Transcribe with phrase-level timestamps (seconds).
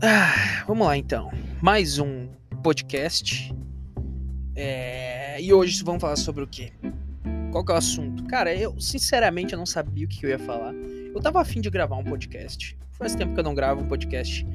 [0.00, 1.28] Ah, vamos lá então.
[1.60, 2.28] Mais um
[2.62, 3.52] podcast.
[4.54, 5.42] É...
[5.42, 6.70] E hoje vamos falar sobre o quê?
[7.50, 8.22] Qual que é o assunto?
[8.26, 10.72] Cara, eu sinceramente eu não sabia o que eu ia falar.
[10.72, 12.78] Eu tava afim de gravar um podcast.
[12.92, 14.46] Faz tempo que eu não gravo um podcast.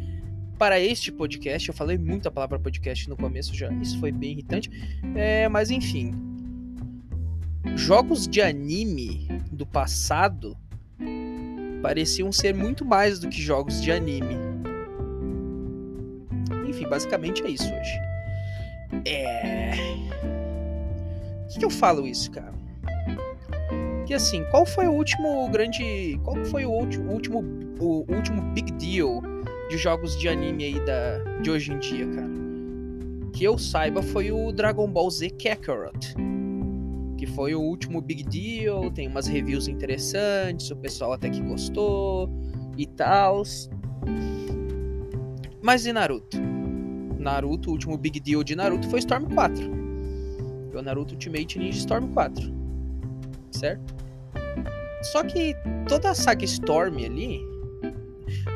[0.58, 3.70] Para este podcast, eu falei muito a palavra podcast no começo já.
[3.74, 4.72] Isso foi bem irritante.
[5.14, 6.14] É, mas enfim.
[7.76, 10.58] Jogos de anime do passado
[11.82, 14.53] pareciam ser muito mais do que jogos de anime
[16.84, 18.00] enfim, basicamente é isso hoje.
[19.06, 19.72] É.
[21.42, 22.54] Por que, que eu falo isso, cara?
[24.06, 26.20] Que assim, qual foi o último grande.
[26.24, 27.12] Qual foi o último,
[27.80, 29.22] o último big deal
[29.70, 32.34] de jogos de anime aí da, de hoje em dia, cara?
[33.34, 36.16] Que eu saiba foi o Dragon Ball Z Kakarot.
[37.18, 42.30] Que foi o último big deal, tem umas reviews interessantes, o pessoal até que gostou
[42.78, 43.44] e tal.
[45.62, 46.54] Mas e Naruto?
[47.24, 49.56] Naruto, o último big deal de Naruto foi Storm 4.
[50.70, 52.54] Foi o Naruto Ultimate Ninja Storm 4.
[53.52, 53.96] Certo?
[55.02, 55.56] Só que
[55.88, 57.42] toda a saga Storm ali.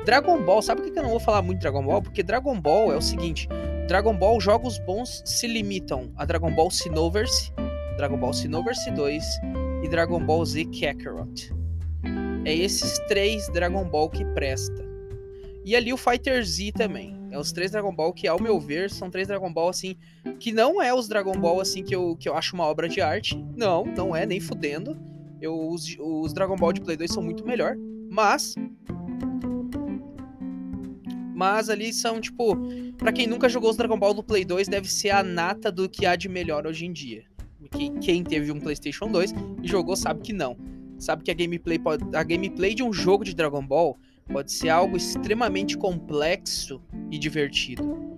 [0.06, 2.02] Dragon Ball, sabe por que eu não vou falar muito de Dragon Ball?
[2.02, 3.48] Porque Dragon Ball é o seguinte:
[3.88, 7.52] Dragon Ball, jogos bons se limitam a Dragon Ball Xenoverse,
[7.98, 9.24] Dragon Ball Xenoverse 2
[9.84, 11.54] e Dragon Ball Z Kakarot.
[12.46, 14.86] É esses três Dragon Ball que presta.
[15.66, 17.17] E ali o Fighter Z também.
[17.30, 19.96] É os três Dragon Ball que, ao meu ver, são três Dragon Ball, assim,
[20.40, 23.02] que não é os Dragon Ball, assim, que eu, que eu acho uma obra de
[23.02, 23.38] arte.
[23.56, 24.98] Não, não é, nem fudendo.
[25.42, 27.76] Eu, os, os Dragon Ball de Play 2 são muito melhor.
[28.10, 28.56] Mas.
[31.36, 32.56] Mas ali são, tipo.
[32.98, 35.90] para quem nunca jogou os Dragon Ball do Play 2, deve ser a nata do
[35.90, 37.26] que há de melhor hoje em dia.
[37.72, 40.58] Quem, quem teve um PlayStation 2 e jogou sabe que não.
[40.98, 41.80] Sabe que a gameplay,
[42.14, 48.18] a gameplay de um jogo de Dragon Ball pode ser algo extremamente complexo e divertido,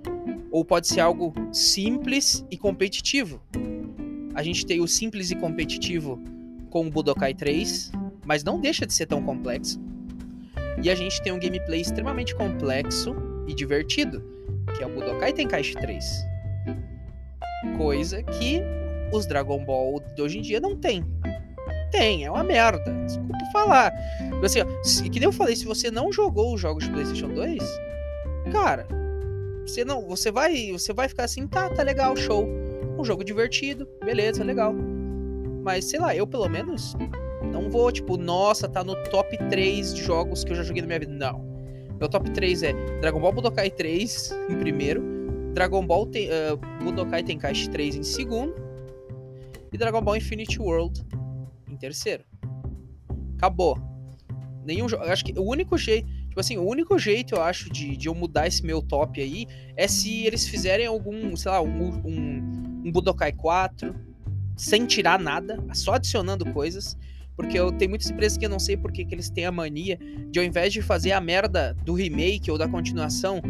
[0.52, 3.42] ou pode ser algo simples e competitivo.
[4.33, 6.21] A gente tem o simples e competitivo
[6.69, 7.92] com o Budokai 3,
[8.25, 9.81] mas não deixa de ser tão complexo.
[10.83, 13.15] E a gente tem um gameplay extremamente complexo
[13.48, 14.23] e divertido,
[14.75, 16.05] que é o Budokai Tenkaichi 3.
[17.77, 18.61] Coisa que
[19.11, 21.03] os Dragon Ball de hoje em dia não tem.
[21.92, 22.92] Tem, é uma merda.
[23.05, 23.94] Desculpa falar.
[24.44, 27.30] Assim, ó, se, que nem eu falei, se você não jogou os jogos de PlayStation
[27.30, 27.64] 2,
[28.52, 28.88] cara,
[29.66, 32.48] você não, você vai, você vai ficar assim, tá, tá legal, show.
[32.98, 34.73] Um jogo divertido, beleza, legal.
[35.64, 36.95] Mas sei lá, eu pelo menos
[37.52, 40.88] não vou tipo, nossa, tá no top 3 de jogos que eu já joguei na
[40.88, 41.14] minha vida.
[41.14, 41.48] Não.
[41.99, 45.04] Meu top 3 é Dragon Ball Budokai 3 em primeiro,
[45.54, 48.55] Dragon Ball Ten, uh, Budokai Tenkaichi 3 em segundo
[49.72, 51.05] e Dragon Ball Infinity World
[51.80, 52.23] terceiro.
[53.38, 53.78] Acabou.
[54.66, 55.04] Nenhum jogo.
[55.04, 56.08] Acho que o único jeito.
[56.28, 59.48] Tipo assim, o único jeito, eu acho, de, de eu mudar esse meu top aí
[59.76, 63.95] é se eles fizerem algum, sei lá, um, um, um Budokai 4
[64.56, 66.95] sem tirar nada, só adicionando coisas.
[67.36, 69.52] Porque eu tenho muitas empresas que eu não sei por que, que eles têm a
[69.52, 69.98] mania
[70.30, 73.42] de, ao invés de fazer a merda do remake ou da continuação,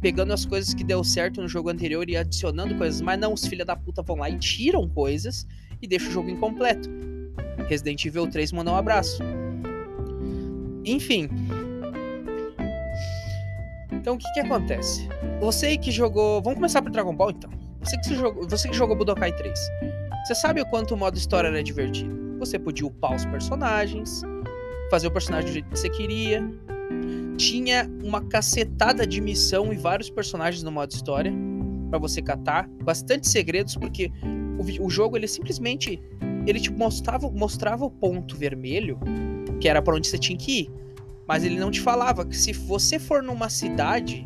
[0.00, 3.46] pegando as coisas que deu certo no jogo anterior e adicionando coisas, mas não, os
[3.46, 5.46] filha da puta vão lá e tiram coisas
[5.80, 6.90] e deixam o jogo incompleto.
[7.68, 9.22] Resident Evil 3 mandou um abraço.
[10.84, 11.28] Enfim.
[13.92, 15.08] Então o que que acontece?
[15.40, 16.42] Você que jogou.
[16.42, 17.50] Vamos começar por Dragon Ball então.
[17.82, 19.58] Você que, jogou, você que jogou Budokai 3.
[20.24, 22.38] Você sabe o quanto o modo história era divertido?
[22.38, 24.22] Você podia upar os personagens,
[24.90, 26.42] fazer o personagem do jeito que você queria.
[27.36, 31.32] Tinha uma cacetada de missão e vários personagens no modo história
[31.90, 32.68] para você catar.
[32.82, 34.10] Bastante segredos, porque
[34.58, 36.00] o, o jogo ele simplesmente
[36.46, 38.98] ele tipo, mostrava, mostrava o ponto vermelho,
[39.60, 40.70] que era para onde você tinha que ir.
[41.26, 44.24] Mas ele não te falava que se você for numa cidade,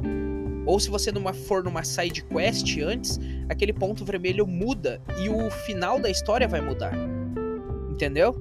[0.67, 3.19] ou se você numa, for numa side quest antes,
[3.49, 6.93] aquele ponto vermelho muda e o final da história vai mudar.
[7.91, 8.37] Entendeu?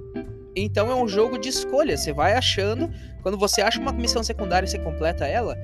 [0.55, 1.95] Então é um jogo de escolha.
[1.95, 2.89] Você vai achando.
[3.21, 5.55] Quando você acha uma missão secundária e você completa ela,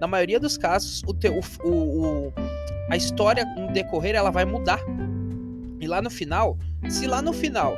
[0.00, 2.32] na maioria dos casos, o teu, o, o,
[2.90, 4.80] a história no decorrer ela vai mudar.
[5.80, 6.58] E lá no final,
[6.88, 7.76] se lá no final,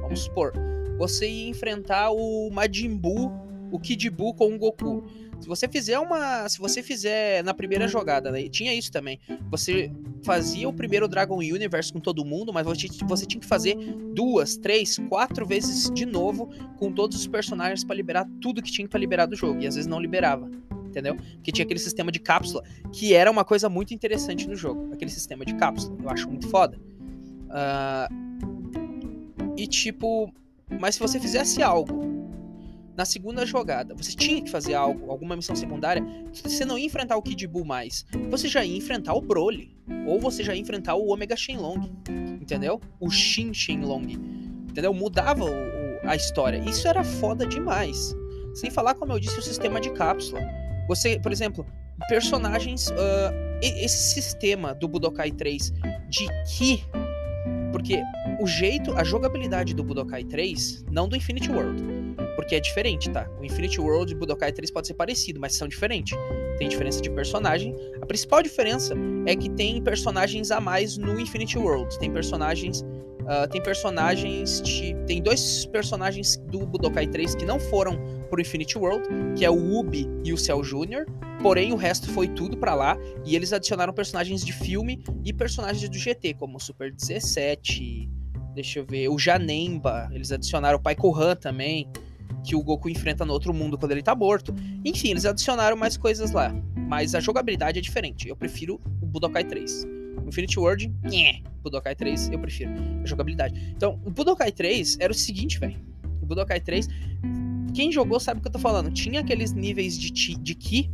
[0.00, 0.52] vamos supor,
[0.98, 3.30] você enfrentar o Majin Buu,
[3.70, 5.04] o Kid Buu com o Goku.
[5.40, 9.18] Se você fizer uma, se você fizer na primeira jogada, né, tinha isso também.
[9.50, 9.90] Você
[10.22, 13.76] fazia o primeiro Dragon Universe com todo mundo, mas você, você tinha que fazer
[14.14, 18.86] duas, três, quatro vezes de novo com todos os personagens para liberar tudo que tinha
[18.86, 19.62] para liberar do jogo.
[19.62, 20.50] E às vezes não liberava
[20.90, 21.14] entendeu?
[21.14, 24.92] Porque tinha aquele sistema de cápsula, que era uma coisa muito interessante no jogo.
[24.92, 26.76] Aquele sistema de cápsula, eu acho muito foda.
[27.50, 28.08] Uh,
[29.56, 30.32] e tipo,
[30.78, 32.10] mas se você fizesse algo
[32.96, 37.16] na segunda jogada, você tinha que fazer algo, alguma missão secundária, você não ia enfrentar
[37.16, 38.04] o Kid Buu mais.
[38.30, 39.74] Você já ia enfrentar o Broly.
[40.06, 41.90] Ou você já ia enfrentar o Omega Shenlong.
[42.40, 42.80] Entendeu?
[42.98, 44.12] O Shin Shenlong.
[44.68, 44.92] Entendeu?
[44.92, 46.58] Mudava o, o, a história.
[46.68, 48.14] Isso era foda demais.
[48.54, 50.40] Sem falar, como eu disse, o sistema de cápsula.
[50.86, 51.66] Você, por exemplo,
[52.08, 52.88] personagens.
[52.88, 55.72] Uh, esse sistema do Budokai 3
[56.08, 56.84] de Ki.
[57.72, 58.02] Porque
[58.40, 61.82] o jeito, a jogabilidade do Budokai 3, não do Infinity World,
[62.36, 63.28] porque é diferente, tá?
[63.40, 66.16] O Infinity World e Budokai 3 pode ser parecido, mas são diferentes.
[66.58, 67.74] Tem diferença de personagem.
[68.00, 68.94] A principal diferença
[69.26, 71.98] é que tem personagens a mais no Infinity World.
[71.98, 72.84] Tem personagens
[73.30, 74.60] Uh, tem personagens.
[74.60, 77.96] De, tem dois personagens do Budokai 3 que não foram
[78.28, 79.06] pro Infinity World,
[79.36, 81.06] que é o Ubi e o Cell Jr.
[81.40, 82.98] Porém, o resto foi tudo para lá.
[83.24, 88.10] E eles adicionaram personagens de filme e personagens do GT, como o Super 17.
[88.52, 89.08] Deixa eu ver.
[89.08, 90.08] O Janemba.
[90.12, 91.88] Eles adicionaram o Pai Kohan também.
[92.44, 94.52] Que o Goku enfrenta no outro mundo quando ele tá morto.
[94.84, 96.52] Enfim, eles adicionaram mais coisas lá.
[96.74, 98.28] Mas a jogabilidade é diferente.
[98.28, 99.99] Eu prefiro o Budokai 3.
[100.26, 101.42] Infinity World, nhé.
[101.62, 102.70] Budokai 3, eu prefiro.
[103.02, 103.72] A jogabilidade.
[103.76, 105.76] Então, o Budokai 3 era o seguinte, velho.
[106.22, 106.88] O Budokai 3,
[107.74, 108.90] quem jogou sabe o que eu tô falando.
[108.90, 110.90] Tinha aqueles níveis de, de Ki.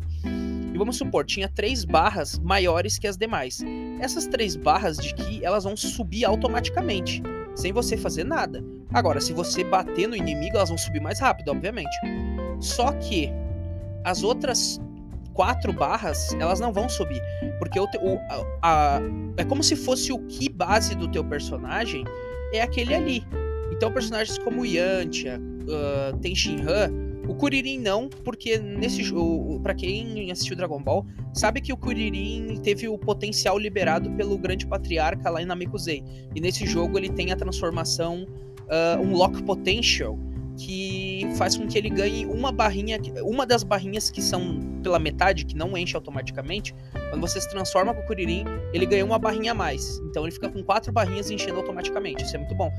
[0.75, 3.63] E vamos supor, tinha três barras maiores que as demais.
[4.01, 7.23] Essas três barras de Ki, elas vão subir automaticamente.
[7.55, 8.63] Sem você fazer nada.
[8.93, 11.97] Agora, se você bater no inimigo, elas vão subir mais rápido, obviamente.
[12.61, 13.31] Só que
[14.05, 14.81] as outras
[15.37, 17.23] quatro barras, elas não vão subir.
[17.59, 18.19] Porque o, o
[18.63, 19.01] a, a,
[19.37, 22.05] é como se fosse o que base do teu personagem
[22.53, 23.23] é aquele ali.
[23.71, 26.91] Então, personagens como Yantia, uh, tem Shinhan,
[27.29, 31.05] o Kuririn não, porque nesse jogo, para quem assistiu Dragon Ball,
[31.35, 36.03] sabe que o Kuririn teve o potencial liberado pelo grande patriarca lá em Namekusei.
[36.35, 38.27] E nesse jogo ele tem a transformação,
[38.63, 40.17] uh, um Lock Potential,
[40.57, 45.45] que faz com que ele ganhe uma barrinha, uma das barrinhas que são pela metade,
[45.45, 46.75] que não enche automaticamente.
[47.11, 49.99] Quando você se transforma com o Kuririn, ele ganha uma barrinha a mais.
[49.99, 52.25] Então ele fica com quatro barrinhas enchendo automaticamente.
[52.25, 52.73] Isso é muito bom.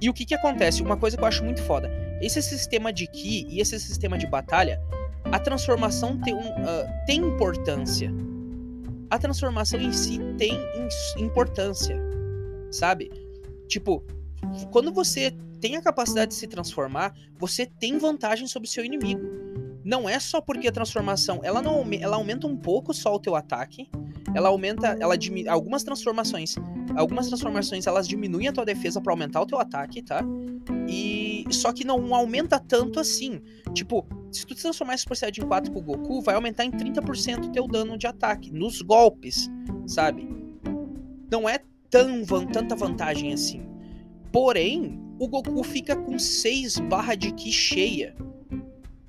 [0.00, 0.82] E o que que acontece?
[0.82, 1.90] Uma coisa que eu acho muito foda.
[2.20, 4.80] Esse sistema de Ki e esse sistema de batalha,
[5.24, 8.12] a transformação tem, um, uh, tem importância.
[9.10, 10.52] A transformação em si tem
[11.16, 11.96] importância,
[12.70, 13.10] sabe?
[13.66, 14.04] Tipo,
[14.70, 19.22] quando você tem a capacidade de se transformar, você tem vantagem sobre seu inimigo.
[19.84, 23.34] Não é só porque a transformação, ela não ela aumenta um pouco só o teu
[23.34, 23.88] ataque,
[24.34, 26.56] ela aumenta, ela diminui algumas transformações,
[26.96, 30.22] algumas transformações elas diminuem a tua defesa para aumentar o teu ataque, tá?
[30.86, 33.40] E só que não aumenta tanto assim.
[33.72, 37.52] Tipo, se tu transformar esse Saiyajin 4 com o Goku, vai aumentar em 30% o
[37.52, 39.50] teu dano de ataque nos golpes,
[39.86, 40.28] sabe?
[41.30, 41.60] Não é
[41.90, 43.66] tão, tanta vantagem assim.
[44.30, 48.14] Porém, o Goku fica com 6 barra de Ki cheia.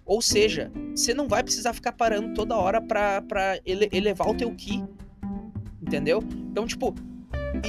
[0.05, 4.35] Ou seja, você não vai precisar ficar parando toda hora pra, pra ele, elevar o
[4.35, 4.83] teu Ki.
[5.81, 6.23] Entendeu?
[6.51, 6.95] Então, tipo,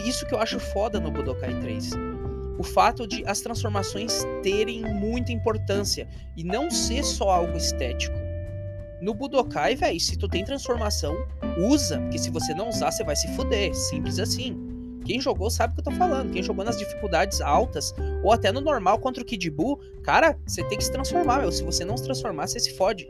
[0.07, 1.91] isso que eu acho foda no Budokai 3.
[2.59, 8.17] O fato de as transformações terem muita importância e não ser só algo estético.
[9.01, 11.17] No Budokai, velho, se tu tem transformação,
[11.59, 13.75] usa, porque se você não usar, você vai se fuder.
[13.75, 14.70] Simples assim.
[15.11, 16.31] Quem jogou sabe o que eu tô falando.
[16.31, 17.93] Quem jogou nas dificuldades altas,
[18.23, 21.51] ou até no normal contra o Kid Buu, cara, você tem que se transformar, meu.
[21.51, 23.09] Se você não se transformar, você se fode.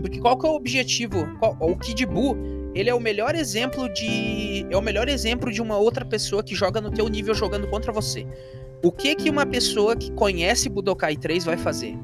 [0.00, 1.26] Porque qual que é o objetivo?
[1.40, 2.36] Qual, o Kid Buu,
[2.72, 4.64] ele é o melhor exemplo de.
[4.70, 7.90] É o melhor exemplo de uma outra pessoa que joga no teu nível jogando contra
[7.90, 8.24] você.
[8.80, 11.98] O que que uma pessoa que conhece Budokai 3 vai fazer?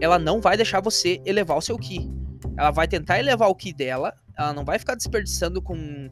[0.00, 2.08] Ela não vai deixar você elevar o seu Ki.
[2.56, 6.08] Ela vai tentar elevar o Ki dela, ela não vai ficar desperdiçando com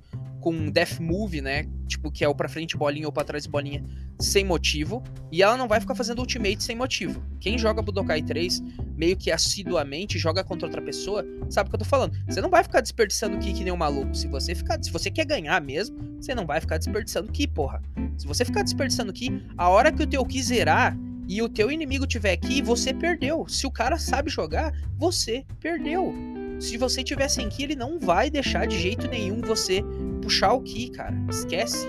[0.46, 1.66] com Death Move, né?
[1.88, 3.82] Tipo, que é o pra frente bolinha ou pra trás bolinha,
[4.16, 5.02] sem motivo.
[5.32, 7.20] E ela não vai ficar fazendo ultimate sem motivo.
[7.40, 8.62] Quem joga Budokai 3
[8.96, 12.16] meio que assiduamente, joga contra outra pessoa, sabe o que eu tô falando.
[12.28, 14.14] Você não vai ficar desperdiçando ki que nem um maluco.
[14.14, 17.82] Se você ficar, se você quer ganhar mesmo, você não vai ficar desperdiçando ki, porra.
[18.16, 21.72] Se você ficar desperdiçando ki, a hora que o teu ki zerar e o teu
[21.72, 23.48] inimigo tiver aqui, você perdeu.
[23.48, 26.14] Se o cara sabe jogar, você perdeu.
[26.58, 29.84] Se você tiver sem ki, ele não vai deixar de jeito nenhum você
[30.26, 31.14] puxar o Ki, cara.
[31.30, 31.86] Esquece.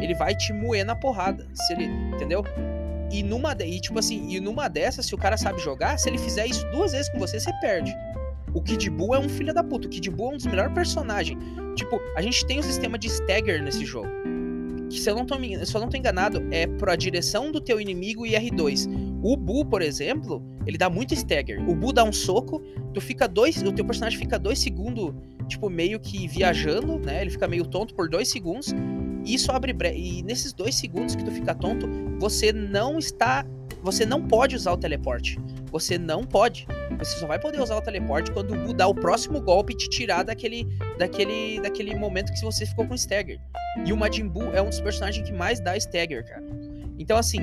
[0.00, 1.46] Ele vai te moer na porrada.
[1.52, 2.44] Se ele, entendeu?
[3.10, 6.16] E numa, e, tipo assim, e numa dessas, se o cara sabe jogar, se ele
[6.16, 7.92] fizer isso duas vezes com você, você perde.
[8.54, 9.88] O Kid Buu é um filho da puta.
[9.88, 11.38] O Kid Buu é um dos melhores personagens.
[11.74, 14.08] Tipo, a gente tem um sistema de stagger nesse jogo.
[14.88, 17.80] Que se eu não tô, se eu não tô enganado, é pra direção do teu
[17.80, 18.88] inimigo e R2.
[19.22, 21.62] O Buu, por exemplo, ele dá muito stagger.
[21.68, 22.60] O Buu dá um soco,
[22.92, 23.62] tu fica dois.
[23.62, 25.14] O teu personagem fica dois segundos
[25.48, 27.20] tipo, meio que viajando, né?
[27.20, 28.74] Ele fica meio tonto por dois segundos.
[29.24, 29.94] E isso abre bre...
[29.94, 31.88] E nesses dois segundos que tu fica tonto,
[32.18, 33.46] você não está
[33.82, 35.38] você não pode usar o teleporte.
[35.72, 36.68] Você não pode.
[36.98, 39.76] Você só vai poder usar o teleporte quando o Bu dar o próximo golpe e
[39.76, 43.40] te tirar daquele, daquele, daquele momento que você ficou com Stagger.
[43.84, 46.44] E o Majin Buu é um dos personagens que mais dá Stagger, cara.
[46.96, 47.40] Então, assim,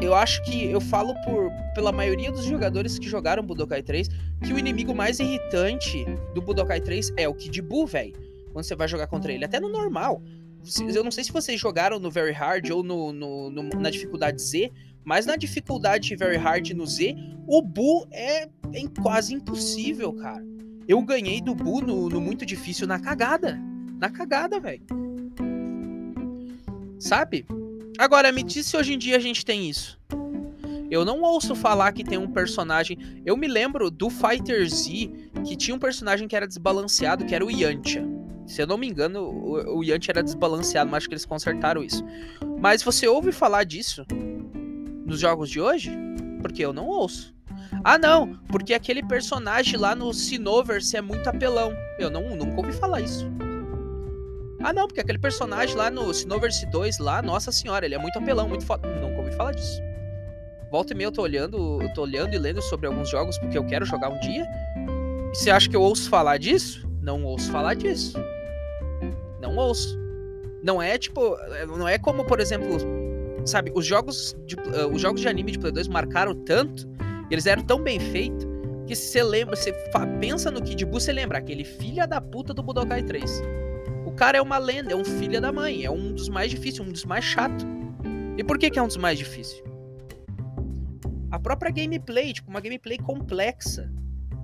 [0.00, 4.08] eu acho que eu falo por pela maioria dos jogadores que jogaram Budokai 3
[4.42, 6.04] que o inimigo mais irritante
[6.34, 8.14] do Budokai 3 é o Kid Buu, velho.
[8.52, 10.22] Quando você vai jogar contra ele, até no normal.
[10.94, 14.42] Eu não sei se vocês jogaram no Very Hard ou no, no, no na dificuldade
[14.42, 14.70] Z,
[15.04, 17.16] mas na dificuldade Very Hard no Z,
[17.46, 20.44] o Bu é, é quase impossível, cara.
[20.86, 23.58] Eu ganhei do Bu no, no muito difícil na cagada.
[23.98, 24.82] Na cagada, velho.
[26.98, 27.46] Sabe?
[28.00, 30.00] Agora, me diz se hoje em dia a gente tem isso.
[30.90, 32.96] Eu não ouço falar que tem um personagem.
[33.26, 35.10] Eu me lembro do Fighter Z
[35.46, 38.02] que tinha um personagem que era desbalanceado, que era o Yantia.
[38.46, 42.02] Se eu não me engano, o, Yantia era desbalanceado, mas acho que eles consertaram isso.
[42.58, 44.06] Mas você ouve falar disso
[45.04, 45.92] nos jogos de hoje?
[46.40, 47.34] Porque eu não ouço.
[47.84, 51.74] Ah, não, porque aquele personagem lá no Sinoverse é muito apelão.
[51.98, 53.30] Eu não, nunca ouvi falar isso.
[54.62, 58.18] Ah, não, porque aquele personagem lá no Sinoverse 2, lá, nossa senhora, ele é muito
[58.18, 58.86] apelão, muito foda.
[59.00, 59.80] Nunca ouvi falar disso.
[60.70, 63.58] Volta e meia eu tô olhando, eu tô olhando e lendo sobre alguns jogos porque
[63.58, 64.46] eu quero jogar um dia.
[65.32, 66.88] E você acha que eu ouço falar disso?
[67.02, 68.16] Não ouço falar disso.
[69.40, 69.98] Não ouço.
[70.62, 71.36] Não é tipo,
[71.66, 72.76] não é como, por exemplo,
[73.46, 76.86] sabe, os jogos de, uh, os jogos de anime de Play 2 marcaram tanto,
[77.30, 78.46] eles eram tão bem feitos
[78.86, 79.72] que se você lembra, você
[80.20, 83.42] pensa no Kid Buu, você lembra aquele filha da puta do Budokai 3.
[84.20, 86.92] Cara é uma lenda, é um filho da mãe, é um dos mais difíceis, um
[86.92, 87.64] dos mais chato.
[88.36, 89.62] E por que, que é um dos mais difíceis?
[91.30, 93.90] A própria gameplay, tipo, uma gameplay complexa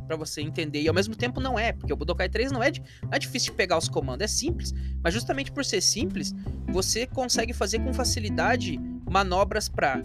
[0.07, 2.73] para você entender, e ao mesmo tempo não é, porque o Budokai 3 não é,
[3.03, 4.73] não é difícil de pegar os comandos, é simples,
[5.05, 6.35] mas justamente por ser simples,
[6.69, 10.03] você consegue fazer com facilidade manobras para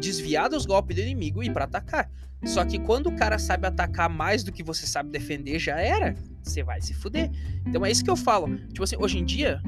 [0.00, 2.10] desviar dos golpes do inimigo e para atacar.
[2.44, 6.16] Só que quando o cara sabe atacar mais do que você sabe defender, já era.
[6.46, 7.30] Você vai se fuder.
[7.66, 8.56] Então é isso que eu falo.
[8.68, 9.60] Tipo assim, hoje em dia,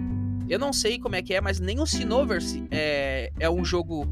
[0.49, 4.06] eu não sei como é que é, mas nem o Sinoverse é, é um jogo.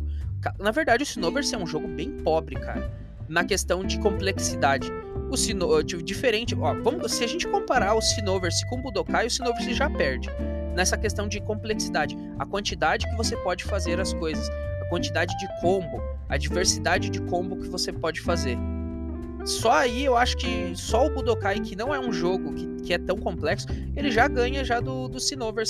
[0.59, 2.93] Na verdade, o Sinoverse é um jogo bem pobre, cara.
[3.29, 4.91] Na questão de complexidade.
[5.31, 6.55] O Sino, tipo, diferente.
[6.55, 10.29] Ó, vamos, se a gente comparar o Sinoverse com o Budokai, o Sinoverse já perde.
[10.75, 12.17] Nessa questão de complexidade.
[12.39, 14.49] A quantidade que você pode fazer as coisas.
[14.83, 18.59] A quantidade de combo a diversidade de combo que você pode fazer.
[19.47, 22.93] Só aí eu acho que só o Budokai, que não é um jogo que, que
[22.93, 25.19] é tão complexo, ele já ganha já do, do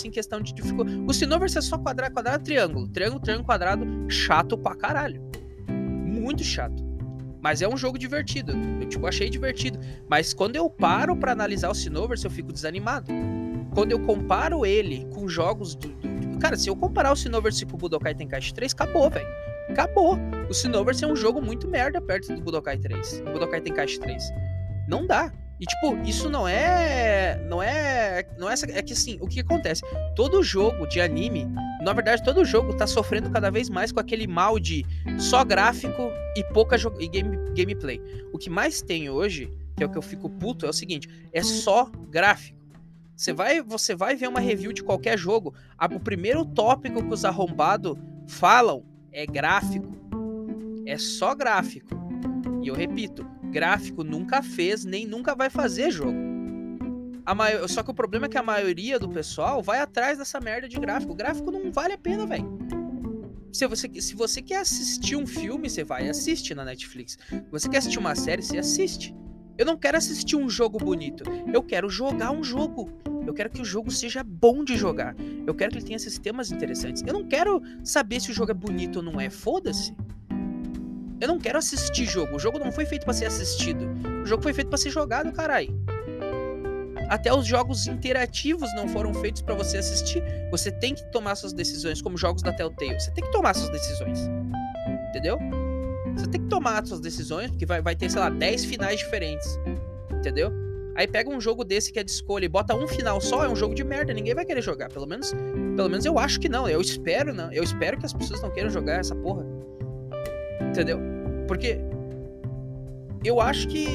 [0.02, 1.04] em questão de dificuldade.
[1.06, 2.88] O Sinoverse é só quadrado, quadrado, triângulo.
[2.88, 5.23] Triângulo, triângulo, quadrado, chato pra caralho.
[5.68, 6.83] Muito chato.
[7.42, 8.52] Mas é um jogo divertido.
[8.80, 9.78] Eu tipo, achei divertido.
[10.09, 13.12] Mas quando eu paro para analisar o Sinoverse, eu fico desanimado.
[13.75, 16.38] Quando eu comparo ele com jogos do, do...
[16.38, 20.19] Cara, se eu comparar o Sinoverse com o Budokai Tenkaichi 3, acabou, velho acabou.
[20.49, 23.21] O Xenoverse é um jogo muito merda perto do Budokai 3.
[23.21, 24.33] Do Budokai Tenkaichi 3.
[24.89, 25.33] Não dá.
[25.59, 27.41] E tipo, isso não é.
[27.49, 28.27] Não é.
[28.39, 29.83] Não é, é que assim, o que acontece?
[30.15, 31.47] Todo jogo de anime,
[31.83, 34.85] na verdade, todo jogo tá sofrendo cada vez mais com aquele mal de
[35.19, 38.01] só gráfico e pouca e game, gameplay.
[38.33, 41.09] O que mais tem hoje, que é o que eu fico puto, é o seguinte:
[41.33, 42.57] é só gráfico.
[43.17, 45.55] Você vai, você vai ver uma review de qualquer jogo,
[45.91, 47.97] o primeiro tópico que os arrombados
[48.27, 48.85] falam
[49.17, 49.97] é gráfico.
[50.85, 51.89] É só gráfico.
[52.63, 56.19] E eu repito, gráfico nunca fez nem nunca vai fazer jogo.
[57.25, 60.69] A Só que o problema é que a maioria do pessoal vai atrás dessa merda
[60.69, 61.15] de gráfico.
[61.15, 62.47] Gráfico não vale a pena, velho.
[63.51, 67.19] Se você, se você quer assistir um filme, você vai assistir na Netflix.
[67.31, 69.17] Se você quer assistir uma série, você assiste.
[69.57, 71.25] Eu não quero assistir um jogo bonito.
[71.51, 72.93] Eu quero jogar um jogo.
[73.26, 75.14] Eu quero que o jogo seja bom de jogar.
[75.47, 77.02] Eu quero que ele tenha sistemas interessantes.
[77.06, 79.28] Eu não quero saber se o jogo é bonito ou não é.
[79.28, 79.95] Foda-se.
[81.21, 82.37] Eu não quero assistir jogo.
[82.37, 83.88] O jogo não foi feito para ser assistido.
[84.23, 85.68] O jogo foi feito para ser jogado, carai.
[87.09, 90.23] Até os jogos interativos não foram feitos para você assistir.
[90.50, 92.99] Você tem que tomar suas decisões, como jogos da Telltale.
[93.00, 94.21] Você tem que tomar suas decisões.
[95.09, 95.38] Entendeu?
[96.16, 99.59] Você tem que tomar suas decisões, porque vai, vai ter, sei lá, 10 finais diferentes.
[100.11, 100.66] Entendeu?
[100.97, 103.49] Aí pega um jogo desse que é de escolha e bota um final só, é
[103.49, 104.88] um jogo de merda, ninguém vai querer jogar.
[104.88, 105.33] Pelo menos,
[105.76, 106.69] pelo menos eu acho que não.
[106.69, 107.53] Eu espero, não.
[107.53, 109.45] Eu espero que as pessoas não queiram jogar essa porra.
[110.71, 110.99] Entendeu?
[111.47, 111.79] Porque
[113.23, 113.87] eu acho que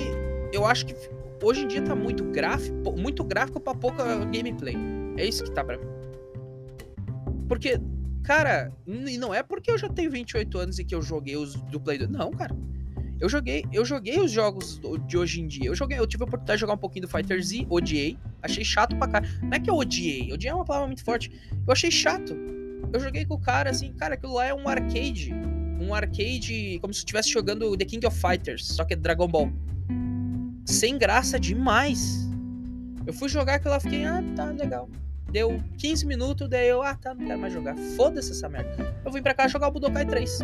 [0.53, 0.95] eu acho que
[1.43, 4.77] hoje em dia tá muito gráfico, muito gráfico para pouca gameplay.
[5.17, 5.85] É isso que tá para mim.
[7.47, 7.79] Porque
[8.23, 11.55] Cara, e não é porque eu já tenho 28 anos e que eu joguei os
[11.55, 12.09] do Play 2.
[12.09, 12.55] Não, cara.
[13.21, 15.67] Eu joguei, eu joguei os jogos de hoje em dia.
[15.67, 18.17] Eu joguei, eu tive a oportunidade de jogar um pouquinho do Fighter Z, odiei.
[18.41, 19.21] Achei chato pra cá.
[19.43, 21.31] Não é que eu odiei, odiei é uma palavra muito forte.
[21.51, 22.35] Eu achei chato.
[22.91, 25.31] Eu joguei com o cara assim, cara, aquilo lá é um arcade.
[25.79, 29.53] um arcade como se estivesse jogando The King of Fighters, só que é Dragon Ball.
[30.65, 32.27] Sem graça demais.
[33.05, 34.89] Eu fui jogar aquilo lá, fiquei, ah, tá, legal.
[35.31, 37.75] Deu 15 minutos, daí eu, ah, tá, não quero mais jogar.
[37.95, 38.95] Foda-se essa merda.
[39.05, 40.39] Eu vim pra cá jogar o Budokai 3.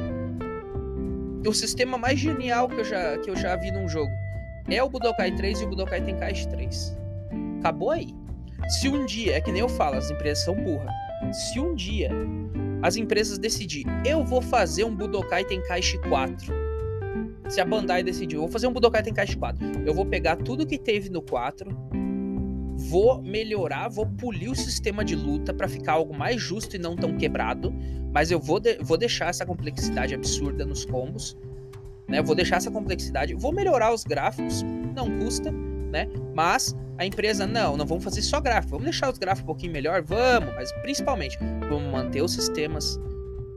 [1.45, 4.11] O sistema mais genial que eu já, que eu já vi num jogo
[4.69, 6.97] é o Budokai 3 e o Budokai Tenkaichi 3.
[7.59, 8.13] Acabou aí.
[8.69, 10.91] Se um dia, é que nem eu falo, as empresas são burras.
[11.31, 12.11] Se um dia
[12.81, 16.53] as empresas decidir, eu vou fazer um Budokai Tenkaichi 4.
[17.49, 19.83] Se a Bandai decidir, eu vou fazer um Budokai Tenkaichi 4.
[19.85, 21.69] Eu vou pegar tudo que teve no 4,
[22.87, 26.95] vou melhorar, vou polir o sistema de luta para ficar algo mais justo e não
[26.95, 27.73] tão quebrado,
[28.13, 31.37] mas eu vou, de, vou deixar essa complexidade absurda nos combos,
[32.07, 32.21] né?
[32.21, 34.63] Vou deixar essa complexidade, vou melhorar os gráficos,
[34.95, 36.07] não custa, né?
[36.33, 39.73] Mas a empresa, não, não vamos fazer só gráfico, vamos deixar os gráficos um pouquinho
[39.73, 41.37] melhor, vamos, mas principalmente
[41.69, 42.99] vamos manter os sistemas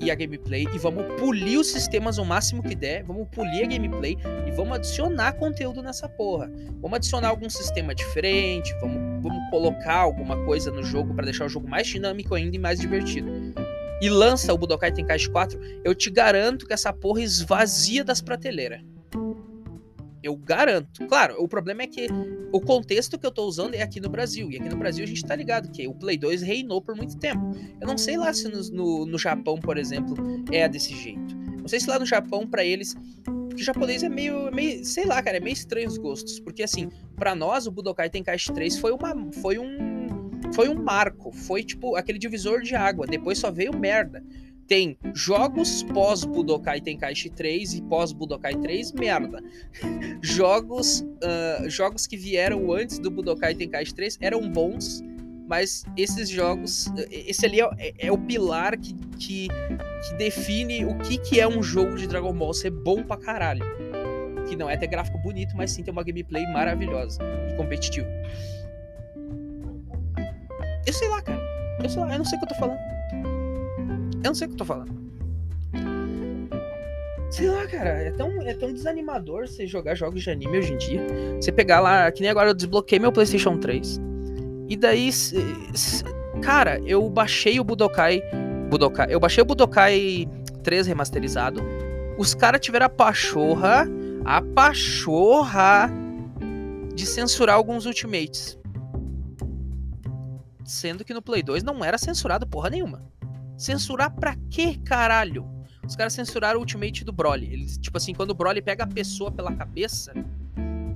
[0.01, 3.69] e a gameplay e vamos polir os sistemas o máximo que der, vamos polir a
[3.69, 4.17] gameplay
[4.47, 6.51] e vamos adicionar conteúdo nessa porra.
[6.81, 11.49] Vamos adicionar algum sistema diferente, vamos, vamos colocar alguma coisa no jogo para deixar o
[11.49, 13.31] jogo mais dinâmico ainda e mais divertido.
[14.01, 18.81] E lança o Budokai Tenkaichi 4, eu te garanto que essa porra esvazia das prateleiras.
[20.23, 21.07] Eu garanto.
[21.07, 22.09] Claro, o problema é que
[22.53, 24.51] o contexto que eu tô usando é aqui no Brasil.
[24.51, 27.17] E aqui no Brasil a gente tá ligado que o Play 2 reinou por muito
[27.19, 27.53] tempo.
[27.81, 30.15] Eu não sei lá se no, no, no Japão, por exemplo,
[30.53, 31.37] é desse jeito.
[31.61, 32.95] Não sei se lá no Japão, para eles.
[33.25, 34.85] Porque o japonês é meio, meio.
[34.85, 36.39] Sei lá, cara, é meio estranho os gostos.
[36.39, 40.09] Porque assim, para nós, o Budokai Tenkaichi 3 foi, uma, foi um.
[40.53, 41.33] Foi um marco.
[41.33, 43.07] Foi tipo aquele divisor de água.
[43.07, 44.23] Depois só veio merda
[44.71, 49.43] tem jogos pós Budokai Tenkaichi 3 e pós Budokai 3, merda.
[50.23, 55.03] jogos, uh, jogos que vieram antes do Budokai Tenkaichi 3 eram bons,
[55.49, 60.97] mas esses jogos, esse ali é, é, é o pilar que, que, que, define o
[60.99, 63.65] que, que é um jogo de Dragon Ball ser bom pra caralho.
[64.49, 67.21] Que não é ter gráfico bonito, mas sim ter uma gameplay maravilhosa
[67.53, 68.09] e competitiva.
[70.87, 71.41] Eu sei lá, cara.
[71.83, 73.00] Eu sei lá, eu não sei o que eu tô falando.
[74.23, 75.11] Eu não sei o que eu tô falando.
[77.31, 80.77] Sei lá, cara, é tão, é tão desanimador você jogar jogos de anime hoje em
[80.77, 81.01] dia.
[81.41, 84.01] Você pegar lá, que nem agora eu desbloqueei meu PlayStation 3.
[84.69, 85.11] E daí,
[86.43, 88.21] cara, eu baixei o Budokai.
[88.69, 89.07] Budokai.
[89.11, 90.29] Eu baixei o Budokai
[90.65, 91.63] 3 remasterizado.
[92.19, 93.87] Os caras tiveram a pachorra.
[94.25, 95.91] A pachorra
[96.95, 98.59] de censurar alguns Ultimates.
[100.65, 103.03] Sendo que no Play 2 não era censurado porra nenhuma.
[103.61, 105.47] Censurar pra quê, caralho?
[105.87, 107.53] Os caras censuraram o Ultimate do Broly.
[107.53, 110.15] Eles, tipo assim, quando o Broly pega a pessoa pela cabeça,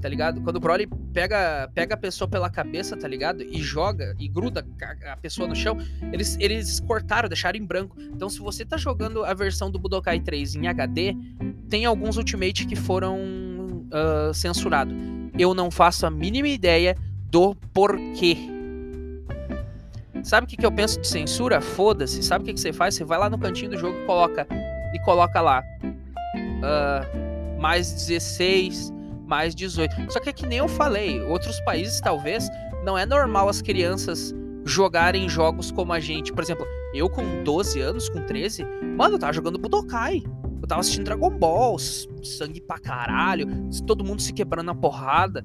[0.01, 0.41] tá ligado?
[0.41, 3.43] Quando o Broly pega, pega a pessoa pela cabeça, tá ligado?
[3.43, 4.67] E joga e gruda
[5.05, 5.77] a pessoa no chão,
[6.11, 8.01] eles, eles cortaram, deixaram em branco.
[8.01, 11.15] Então, se você tá jogando a versão do Budokai 3 em HD,
[11.69, 13.19] tem alguns Ultimate que foram
[13.93, 14.97] uh, censurados.
[15.39, 16.97] Eu não faço a mínima ideia
[17.31, 18.54] do porquê
[20.25, 21.61] Sabe o que, que eu penso de censura?
[21.61, 22.23] Foda-se.
[22.23, 22.95] Sabe o que, que você faz?
[22.95, 24.47] Você vai lá no cantinho do jogo e coloca,
[24.95, 25.63] e coloca lá.
[26.35, 28.91] Uh, mais 16,
[29.27, 30.11] mais 18.
[30.11, 32.49] Só que é que nem eu falei, outros países talvez
[32.83, 34.35] não é normal as crianças
[34.65, 36.33] jogarem jogos como a gente.
[36.33, 38.65] Por exemplo, eu com 12 anos, com 13,
[38.97, 40.23] mano, eu tava jogando Budokai.
[40.63, 43.47] Eu tava assistindo Dragon Ball, sangue pra caralho,
[43.87, 45.45] todo mundo se quebrando na porrada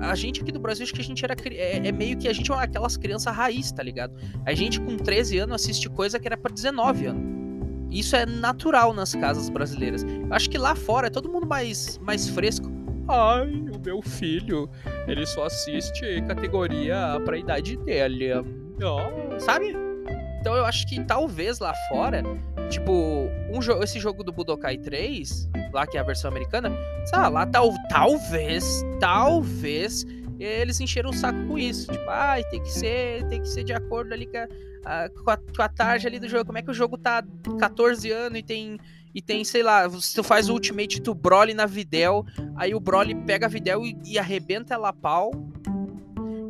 [0.00, 1.34] a gente aqui do Brasil, acho que a gente era.
[1.50, 4.14] É, é meio que a gente é aquelas crianças raiz, tá ligado?
[4.44, 7.34] A gente com 13 anos assiste coisa que era pra 19 anos.
[7.90, 10.02] Isso é natural nas casas brasileiras.
[10.02, 12.66] Eu acho que lá fora é todo mundo mais, mais fresco.
[13.08, 14.68] Ai, o meu filho,
[15.06, 18.32] ele só assiste categoria pra idade dele.
[18.82, 19.83] Oh, sabe?
[20.44, 22.22] Então eu acho que talvez lá fora,
[22.68, 26.70] tipo, um jo esse jogo do Budokai 3, lá que é a versão americana,
[27.06, 30.04] sei lá, lá tal talvez, talvez
[30.38, 31.90] eles encheram o saco com isso.
[31.90, 34.36] Tipo, ai, ah, tem que ser, tem que ser de acordo ali com
[34.84, 36.44] a, com a, com a tarja ali do jogo.
[36.44, 37.24] Como é que o jogo tá
[37.58, 38.78] 14 anos e tem
[39.14, 42.22] e tem, sei lá, você faz o ultimate do Broly na Videl,
[42.54, 45.30] aí o Broly pega a Videl e, e arrebenta ela a pau.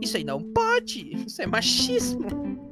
[0.00, 1.26] Isso aí não pode.
[1.26, 2.63] Isso é machismo.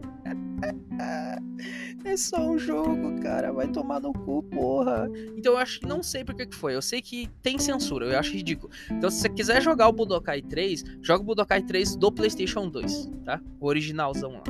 [2.05, 3.53] é só um jogo, cara.
[3.53, 5.09] Vai tomar no cu, porra.
[5.37, 5.81] Então eu acho.
[5.87, 6.75] Não sei por que, que foi.
[6.75, 8.07] Eu sei que tem censura.
[8.07, 8.73] Eu acho ridículo.
[8.91, 13.11] Então, se você quiser jogar o Budokai 3, joga o Budokai 3 do PlayStation 2,
[13.25, 13.41] tá?
[13.61, 14.43] O originalzão lá.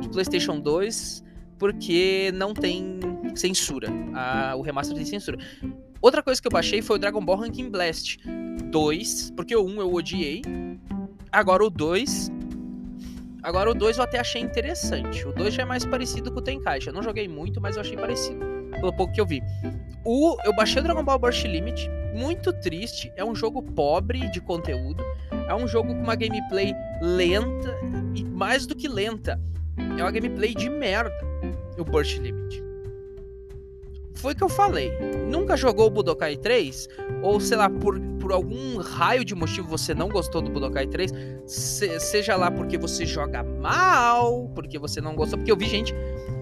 [0.00, 1.24] Do PlayStation 2,
[1.58, 3.00] porque não tem
[3.34, 3.88] censura.
[4.56, 5.38] O remaster tem censura.
[6.00, 8.18] Outra coisa que eu baixei foi o Dragon Ball Ranking Blast
[8.70, 10.42] 2, porque o 1 eu odiei.
[11.32, 12.30] Agora o 2
[13.46, 15.24] Agora o 2 eu até achei interessante.
[15.24, 16.88] O 2 já é mais parecido com o Tenkaichi.
[16.88, 18.44] Eu não joguei muito, mas eu achei parecido.
[18.72, 19.40] pelo pouco que eu vi.
[20.04, 24.40] O, eu baixei o Dragon Ball Burst Limit, muito triste, é um jogo pobre de
[24.40, 25.00] conteúdo,
[25.48, 27.72] é um jogo com uma gameplay lenta,
[28.16, 29.40] e mais do que lenta,
[29.96, 31.14] é uma gameplay de merda,
[31.78, 32.64] o Burst Limit.
[34.16, 34.90] Foi o que eu falei.
[35.30, 36.88] Nunca jogou o Budokai 3?
[37.22, 41.12] Ou, sei lá, por, por algum raio de motivo você não gostou do Budokai 3?
[41.46, 45.38] Se, seja lá porque você joga mal, porque você não gostou.
[45.38, 45.94] Porque eu vi gente.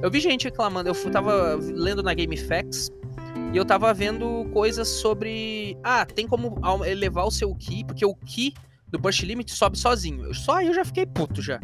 [0.03, 0.89] Eu vi gente reclamando.
[0.89, 2.91] Eu tava lendo na GameFAQs
[3.53, 5.77] e eu tava vendo coisas sobre.
[5.85, 8.55] Ah, tem como elevar o seu Ki, porque o Ki
[8.89, 10.33] do Burst Limit sobe sozinho.
[10.33, 11.61] Só aí eu já fiquei puto já.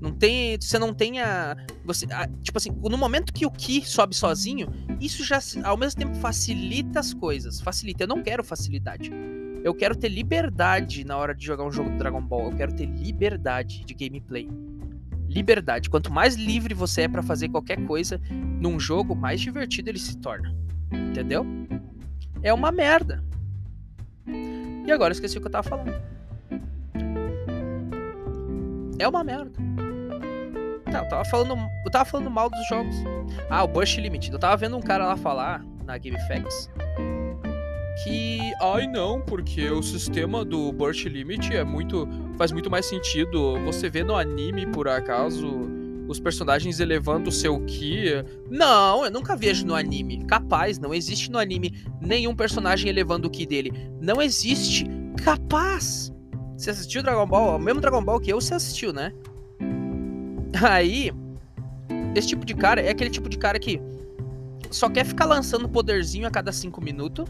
[0.00, 3.84] Não tem, você não tem a, você, a, tipo assim, no momento que o Ki
[3.86, 4.66] sobe sozinho,
[5.00, 8.02] isso já ao mesmo tempo facilita as coisas, facilita.
[8.02, 9.12] Eu não quero facilidade.
[9.64, 12.50] Eu quero ter liberdade na hora de jogar um jogo do Dragon Ball.
[12.50, 14.48] Eu quero ter liberdade de gameplay.
[15.28, 15.88] Liberdade.
[15.88, 18.20] Quanto mais livre você é para fazer qualquer coisa
[18.60, 20.52] num jogo, mais divertido ele se torna.
[20.92, 21.46] Entendeu?
[22.42, 23.24] É uma merda.
[24.84, 25.94] E agora eu esqueci o que eu tava falando.
[28.98, 29.52] É uma merda.
[30.90, 32.96] Tá, eu tava falando, eu tava falando mal dos jogos.
[33.48, 34.30] Ah, o Burst Limit.
[34.30, 36.68] Eu tava vendo um cara lá falar na GameFAQs
[38.02, 43.58] que, ai não, porque o sistema do Burst Limit é muito faz muito mais sentido.
[43.64, 45.70] Você vê no anime por acaso
[46.08, 48.24] os personagens elevando o seu ki.
[48.50, 50.24] Não, eu nunca vejo no anime.
[50.24, 53.72] Capaz, não existe no anime nenhum personagem elevando o ki dele.
[54.00, 54.86] Não existe.
[55.22, 56.12] Capaz.
[56.56, 57.56] Você assistiu Dragon Ball?
[57.56, 59.12] O mesmo Dragon Ball que eu, você assistiu, né?
[60.62, 61.12] Aí,
[62.14, 63.80] esse tipo de cara é aquele tipo de cara que
[64.70, 67.24] só quer ficar lançando poderzinho a cada 5 minutos.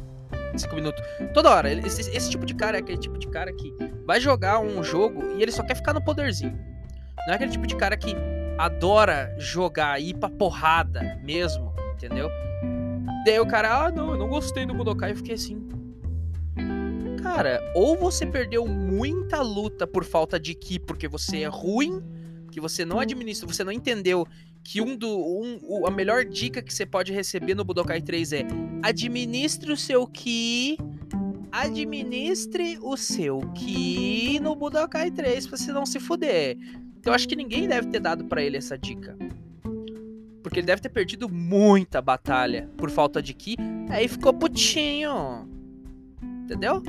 [0.59, 1.03] 5 minutos.
[1.33, 1.73] Toda hora.
[1.73, 3.73] Esse, esse, tipo de cara é aquele tipo de cara que
[4.05, 6.59] vai jogar um jogo e ele só quer ficar no poderzinho.
[7.27, 8.15] Não é aquele tipo de cara que
[8.59, 12.31] adora jogar ir pra porrada mesmo, entendeu?
[13.25, 15.13] Daí o cara, ah, não, eu não gostei do Budokai.
[15.13, 15.69] Eu fiquei assim.
[17.23, 22.03] Cara, ou você perdeu muita luta por falta de ki porque você é ruim
[22.51, 24.27] que você não administra, você não entendeu
[24.65, 28.47] que um do um, a melhor dica que você pode receber no Budokai 3 é
[28.83, 30.79] administre o seu ki
[31.51, 36.57] administre o seu ki no Budokai 3 pra você não se fuder.
[36.99, 39.17] Então acho que ninguém deve ter dado para ele essa dica.
[40.43, 43.57] Porque ele deve ter perdido muita batalha por falta de ki,
[43.91, 45.49] aí ficou putinho.
[46.45, 46.83] Entendeu?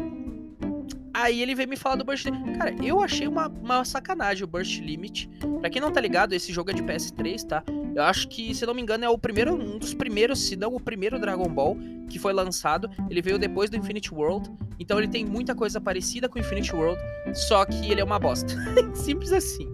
[1.13, 2.57] Aí ele veio me falar do Burst Limit.
[2.57, 5.29] Cara, eu achei uma, uma sacanagem o Burst Limit.
[5.59, 7.63] Pra quem não tá ligado, esse jogo é de PS3, tá?
[7.95, 10.73] Eu acho que, se não me engano, é o primeiro, um dos primeiros, se não
[10.73, 11.77] o primeiro Dragon Ball
[12.09, 12.89] que foi lançado.
[13.09, 14.49] Ele veio depois do Infinite World.
[14.79, 16.99] Então ele tem muita coisa parecida com o Infinite World,
[17.33, 18.53] só que ele é uma bosta.
[18.93, 19.67] Simples assim.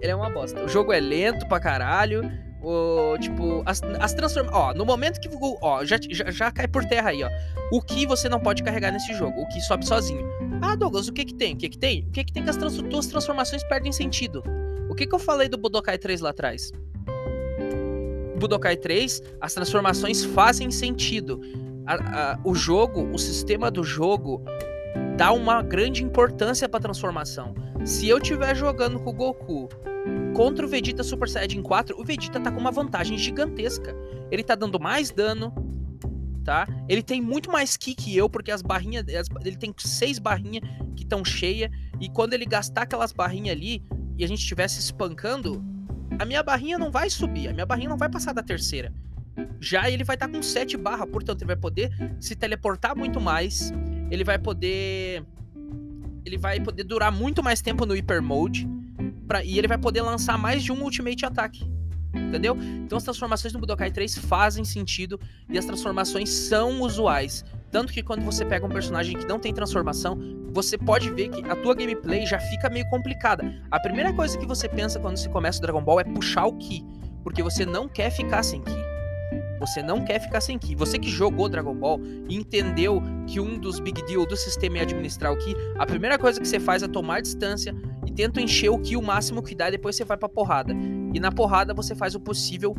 [0.00, 0.64] Ele é uma bosta.
[0.64, 2.22] O jogo é lento pra caralho.
[2.68, 4.60] O, tipo, as, as transformações.
[4.60, 5.28] Ó, no momento que.
[5.62, 7.30] Ó, já, já, já cai por terra aí, ó.
[7.70, 9.40] O que você não pode carregar nesse jogo?
[9.40, 10.28] O que sobe sozinho.
[10.60, 11.54] Ah, Douglas, o que que tem?
[11.54, 12.00] O que que tem?
[12.08, 14.42] O que que tem que as trans tuas transformações perdem sentido?
[14.90, 16.72] O que que eu falei do Budokai 3 lá atrás?
[18.36, 21.40] Budokai 3, as transformações fazem sentido.
[21.86, 24.42] A, a, o jogo, o sistema do jogo
[25.16, 27.54] dá uma grande importância para transformação.
[27.84, 29.68] Se eu estiver jogando com o Goku
[30.34, 33.94] contra o Vegeta Super Saiyajin 4, o Vegeta tá com uma vantagem gigantesca.
[34.30, 35.52] Ele tá dando mais dano,
[36.44, 36.66] tá?
[36.88, 39.04] Ele tem muito mais ki que eu, porque as barrinhas.
[39.14, 40.62] As, ele tem seis barrinhas
[40.94, 41.70] que estão cheias.
[42.00, 43.82] E quando ele gastar aquelas barrinhas ali
[44.18, 45.64] e a gente estivesse espancando,
[46.18, 47.48] a minha barrinha não vai subir.
[47.48, 48.92] A minha barrinha não vai passar da terceira.
[49.60, 53.20] Já ele vai estar tá com sete barras, portanto, ele vai poder se teleportar muito
[53.20, 53.72] mais.
[54.10, 55.24] Ele vai poder.
[56.24, 58.68] Ele vai poder durar muito mais tempo no Hyper Mode.
[59.26, 61.64] Pra, e ele vai poder lançar mais de um Ultimate Attack.
[62.14, 62.56] Entendeu?
[62.84, 67.44] Então as transformações no Budokai 3 fazem sentido e as transformações são usuais.
[67.70, 70.18] Tanto que quando você pega um personagem que não tem transformação,
[70.52, 73.44] você pode ver que a tua gameplay já fica meio complicada.
[73.70, 76.56] A primeira coisa que você pensa quando você começa o Dragon Ball é puxar o
[76.56, 76.82] Ki,
[77.22, 78.95] porque você não quer ficar sem Ki.
[79.60, 80.74] Você não quer ficar sem Ki.
[80.74, 84.82] Você que jogou Dragon Ball e entendeu que um dos big deal do sistema é
[84.82, 87.74] administrar o Ki, a primeira coisa que você faz é tomar distância
[88.06, 90.74] e tenta encher o Ki o máximo que dá, depois você vai pra porrada.
[91.14, 92.74] E na porrada você faz o possível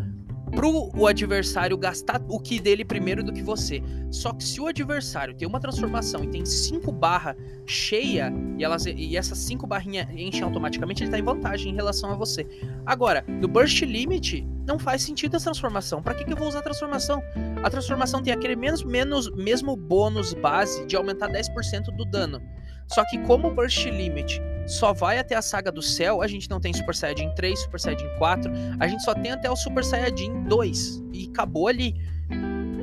[0.52, 3.82] pro o adversário gastar o ki dele primeiro do que você.
[4.10, 8.86] Só que se o adversário tem uma transformação e tem cinco barras cheia e, elas,
[8.86, 12.48] e essas cinco barrinhas enchem automaticamente, ele tá em vantagem em relação a você.
[12.86, 16.02] Agora, no Burst Limit, não faz sentido essa transformação.
[16.02, 17.22] Para que, que eu vou usar a transformação?
[17.64, 22.42] A transformação tem aquele menos, menos mesmo bônus base de aumentar 10% do dano.
[22.88, 26.50] Só que como o Burst Limit só vai até a saga do céu, a gente
[26.50, 29.84] não tem Super Saiyajin 3, Super Saiyajin 4, a gente só tem até o Super
[29.84, 31.96] Saiyajin 2 e acabou ali.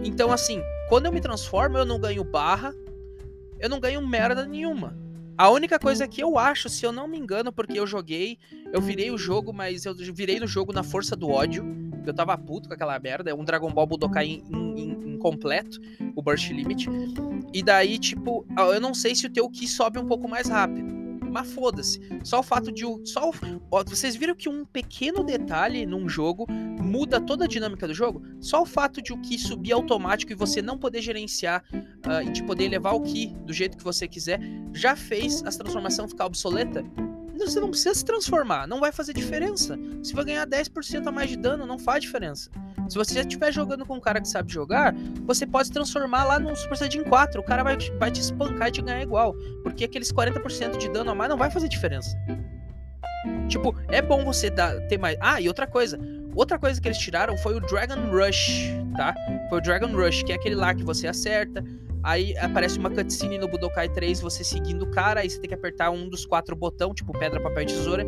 [0.03, 2.75] Então, assim, quando eu me transformo, eu não ganho barra,
[3.61, 4.99] eu não ganho merda nenhuma.
[5.37, 8.39] A única coisa que eu acho, se eu não me engano, porque eu joguei,
[8.73, 11.65] eu virei o jogo, mas eu virei no jogo na força do ódio.
[12.07, 13.31] Eu tava puto com aquela merda.
[13.31, 15.81] É um Dragon Ball Budokai incompleto,
[16.15, 16.89] o Burst Limit.
[17.53, 21.04] E daí, tipo, eu não sei se o teu Ki sobe um pouco mais rápido
[21.35, 22.01] mas foda-se.
[22.23, 22.85] Só o fato de.
[23.05, 23.33] Só o,
[23.69, 28.23] ó, vocês viram que um pequeno detalhe num jogo muda toda a dinâmica do jogo?
[28.41, 32.31] Só o fato de o Ki subir automático e você não poder gerenciar uh, e
[32.31, 34.41] de poder levar o Ki do jeito que você quiser
[34.73, 36.85] já fez a transformação ficar obsoleta?
[37.39, 39.79] Você não precisa se transformar, não vai fazer diferença.
[40.03, 42.51] Se vai ganhar 10% a mais de dano, não faz diferença.
[42.89, 44.95] Se você já estiver jogando com um cara que sabe jogar,
[45.27, 47.41] você pode se transformar lá num Super Saiyajin 4.
[47.41, 49.35] O cara vai, vai te espancar e te ganhar igual.
[49.63, 52.17] Porque aqueles 40% de dano a mais não vai fazer diferença.
[53.49, 55.17] Tipo, é bom você dar, ter mais.
[55.21, 55.99] Ah, e outra coisa.
[56.35, 59.15] Outra coisa que eles tiraram foi o Dragon Rush, tá?
[59.49, 61.65] Foi o Dragon Rush, que é aquele lá que você acerta,
[62.05, 65.55] aí aparece uma cutscene no Budokai 3, você seguindo o cara, aí você tem que
[65.55, 68.07] apertar um dos quatro botões, tipo pedra, papel e tesoura,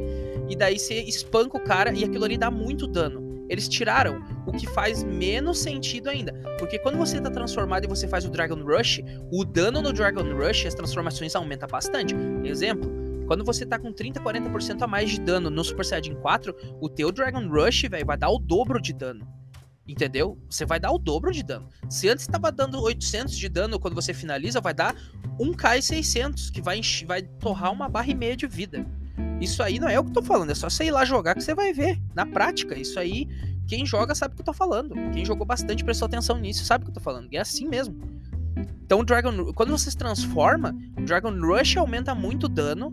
[0.49, 3.27] e daí você espanca o cara e aquilo ali dá muito dano.
[3.49, 6.33] Eles tiraram o que faz menos sentido ainda.
[6.59, 10.25] Porque quando você está transformado e você faz o Dragon Rush, o dano no Dragon
[10.35, 12.15] Rush, as transformações aumenta bastante.
[12.45, 12.91] Exemplo,
[13.27, 16.89] quando você tá com 30, 40% a mais de dano no Super Saiyajin 4, o
[16.89, 19.27] teu Dragon Rush, velho, vai dar o dobro de dano.
[19.89, 20.37] Entendeu?
[20.51, 21.69] Você vai dar o dobro de dano.
[21.89, 24.97] Se antes estava dando 800 de dano quando você finaliza, vai dar
[25.39, 28.85] 1k 600, que vai, vai torrar uma barra e meia de vida.
[29.41, 31.35] Isso aí não é o que eu tô falando, é só você ir lá jogar
[31.35, 32.01] que você vai ver.
[32.15, 33.29] Na prática, isso aí,
[33.67, 34.95] quem joga sabe o que eu tô falando.
[35.13, 37.29] Quem jogou bastante prestou atenção nisso, sabe o que eu tô falando.
[37.31, 37.97] E é assim mesmo.
[38.85, 42.93] Então, Dragon, quando você se transforma, Dragon Rush aumenta muito o dano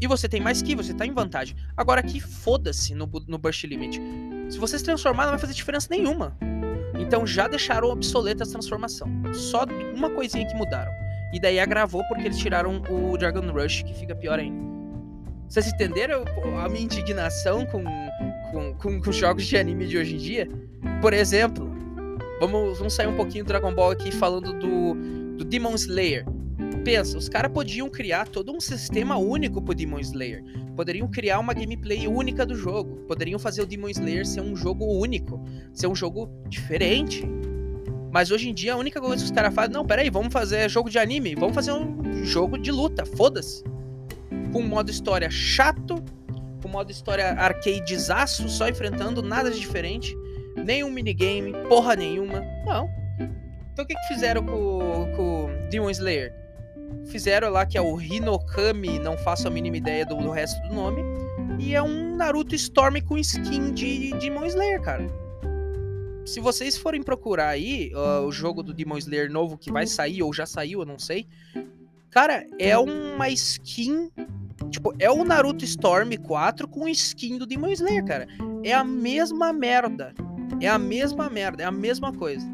[0.00, 1.56] e você tem mais ki, você tá em vantagem.
[1.76, 4.00] Agora aqui, foda-se no, no Burst Limit.
[4.52, 6.36] Se você se transformar, não vai fazer diferença nenhuma.
[7.00, 9.08] Então já deixaram obsoleta a transformação.
[9.32, 10.92] Só uma coisinha que mudaram.
[11.32, 14.62] E daí agravou porque eles tiraram o Dragon Rush, que fica pior ainda.
[15.48, 16.22] Vocês entenderam
[16.62, 17.82] a minha indignação com,
[18.50, 20.46] com, com, com jogos de anime de hoje em dia?
[21.00, 21.74] Por exemplo,
[22.38, 24.94] vamos, vamos sair um pouquinho do Dragon Ball aqui falando do,
[25.38, 26.26] do Demon Slayer.
[26.84, 30.42] Pensa, os caras podiam criar todo um sistema único pro Demon Slayer.
[30.74, 32.96] Poderiam criar uma gameplay única do jogo.
[33.06, 35.42] Poderiam fazer o Demon Slayer ser um jogo único.
[35.72, 37.24] Ser um jogo diferente.
[38.10, 40.68] Mas hoje em dia a única coisa que os caras fazem, não, peraí, vamos fazer
[40.68, 43.62] jogo de anime, vamos fazer um jogo de luta, foda-se
[44.52, 46.04] com modo história chato,
[46.62, 50.14] com modo história arcadezaço, só enfrentando nada de diferente,
[50.56, 52.44] nenhum minigame, porra nenhuma.
[52.66, 52.88] Não.
[53.72, 56.41] Então o que, que fizeram com, com Demon Slayer?
[57.06, 60.74] Fizeram lá que é o Hinokami, não faço a mínima ideia do, do resto do
[60.74, 61.02] nome.
[61.58, 65.06] E é um Naruto Storm com skin de, de Demon Slayer, cara.
[66.24, 70.22] Se vocês forem procurar aí uh, o jogo do Demon Slayer novo que vai sair,
[70.22, 71.26] ou já saiu, eu não sei.
[72.10, 74.10] Cara, é uma skin
[74.70, 78.26] Tipo, é o Naruto Storm 4 com skin do Demon Slayer, cara.
[78.64, 80.14] É a mesma merda.
[80.60, 82.46] É a mesma merda, é a mesma coisa.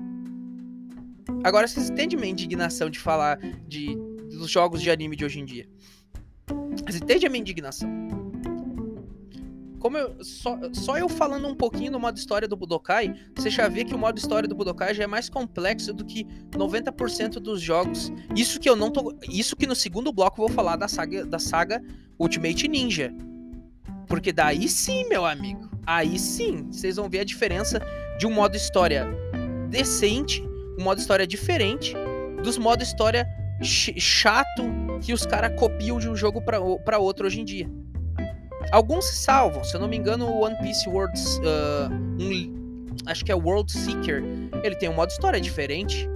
[1.45, 3.97] Agora, vocês entendem minha indignação de falar de,
[4.39, 5.69] dos jogos de anime de hoje em dia?
[6.77, 7.89] Vocês entendem a minha indignação?
[9.79, 13.69] Como eu, só, só eu falando um pouquinho do modo história do Budokai, você já
[13.69, 17.61] vê que o modo história do Budokai já é mais complexo do que 90% dos
[17.61, 18.13] jogos.
[18.35, 21.25] Isso que eu não tô, isso que no segundo bloco eu vou falar da saga
[21.25, 21.83] da saga
[22.19, 23.15] Ultimate Ninja.
[24.09, 25.71] Porque daí sim, meu amigo.
[25.87, 27.81] Aí sim, vocês vão ver a diferença
[28.19, 29.07] de um modo história
[29.71, 30.43] decente,
[30.79, 31.95] um modo história diferente
[32.43, 33.29] dos modo história
[33.63, 34.63] chato
[35.01, 37.69] que os caras copiam de um jogo para outro hoje em dia.
[38.71, 41.19] Alguns se salvam, se eu não me engano, o One Piece World.
[41.39, 44.23] Uh, um, acho que é World Seeker.
[44.63, 46.09] Ele tem um modo história diferente.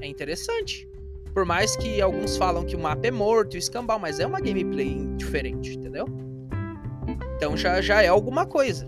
[0.00, 0.88] É interessante.
[1.34, 4.40] Por mais que alguns falam que o mapa é morto e escambau, mas é uma
[4.40, 6.06] gameplay diferente, entendeu?
[7.36, 8.86] Então já, já é alguma coisa.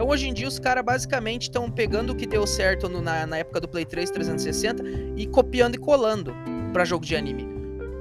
[0.00, 3.26] Então hoje em dia os caras basicamente estão pegando o que deu certo no, na,
[3.26, 4.82] na época do Play 3 360
[5.14, 6.32] e copiando e colando
[6.72, 7.46] para jogo de anime.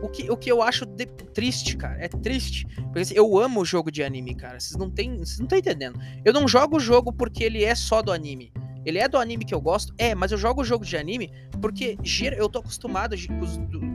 [0.02, 2.66] O que, o que eu acho de, triste, cara, é triste.
[2.84, 4.58] Porque assim, eu amo o jogo de anime, cara.
[4.62, 6.00] Vocês não vocês não estão entendendo.
[6.24, 8.54] Eu não jogo o jogo porque ele é só do anime.
[8.86, 11.30] Ele é do anime que eu gosto, é, mas eu jogo jogo de anime
[11.62, 11.98] porque
[12.38, 13.28] eu tô acostumado de,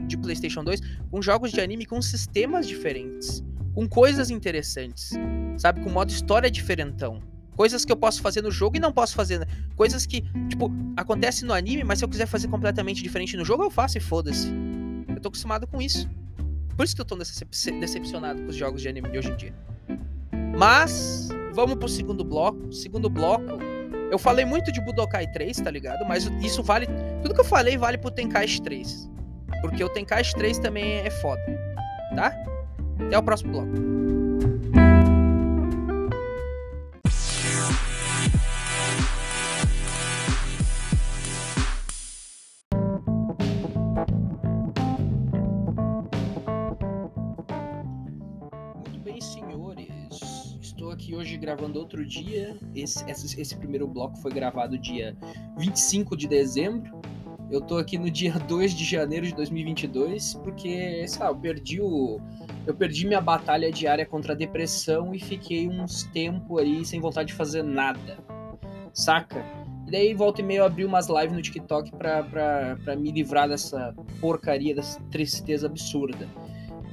[0.05, 5.09] de PlayStation 2 com jogos de anime com sistemas diferentes, com coisas interessantes,
[5.57, 5.81] sabe?
[5.81, 7.19] Com modo história diferentão.
[7.55, 9.39] Coisas que eu posso fazer no jogo e não posso fazer.
[9.39, 9.45] Né?
[9.75, 13.63] Coisas que, tipo, acontece no anime, mas se eu quiser fazer completamente diferente no jogo,
[13.63, 14.51] eu faço e foda-se.
[15.07, 16.09] Eu tô acostumado com isso.
[16.75, 19.35] Por isso que eu tô decep decepcionado com os jogos de anime de hoje em
[19.37, 19.53] dia.
[20.57, 22.71] Mas, vamos pro segundo bloco.
[22.73, 23.59] Segundo bloco,
[24.11, 26.05] Eu falei muito de Budokai 3, tá ligado?
[26.05, 26.87] Mas isso vale.
[27.21, 29.09] Tudo que eu falei vale pro Tenkaichi 3.
[29.61, 31.41] Porque o Tenkaichi 3 também é foda.
[32.15, 32.27] Tá?
[33.07, 34.24] Até o próximo bloco.
[51.55, 52.57] Gravando outro dia.
[52.75, 55.15] Esse, esse, esse, primeiro bloco foi gravado dia
[55.57, 57.01] 25 de dezembro.
[57.49, 61.81] Eu tô aqui no dia 2 de janeiro de 2022, porque, sei lá, eu perdi
[61.81, 62.19] o.
[62.67, 67.29] Eu perdi minha batalha diária contra a depressão e fiquei uns tempo aí sem vontade
[67.29, 68.17] de fazer nada.
[68.93, 69.45] Saca?
[69.87, 73.47] E daí volta e meio abri umas lives no TikTok pra, pra, pra me livrar
[73.47, 76.27] dessa porcaria, dessa tristeza absurda.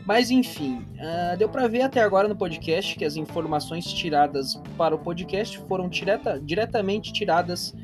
[0.05, 4.95] Mas enfim, uh, deu para ver até agora no podcast que as informações tiradas para
[4.95, 7.75] o podcast foram direta, diretamente tiradas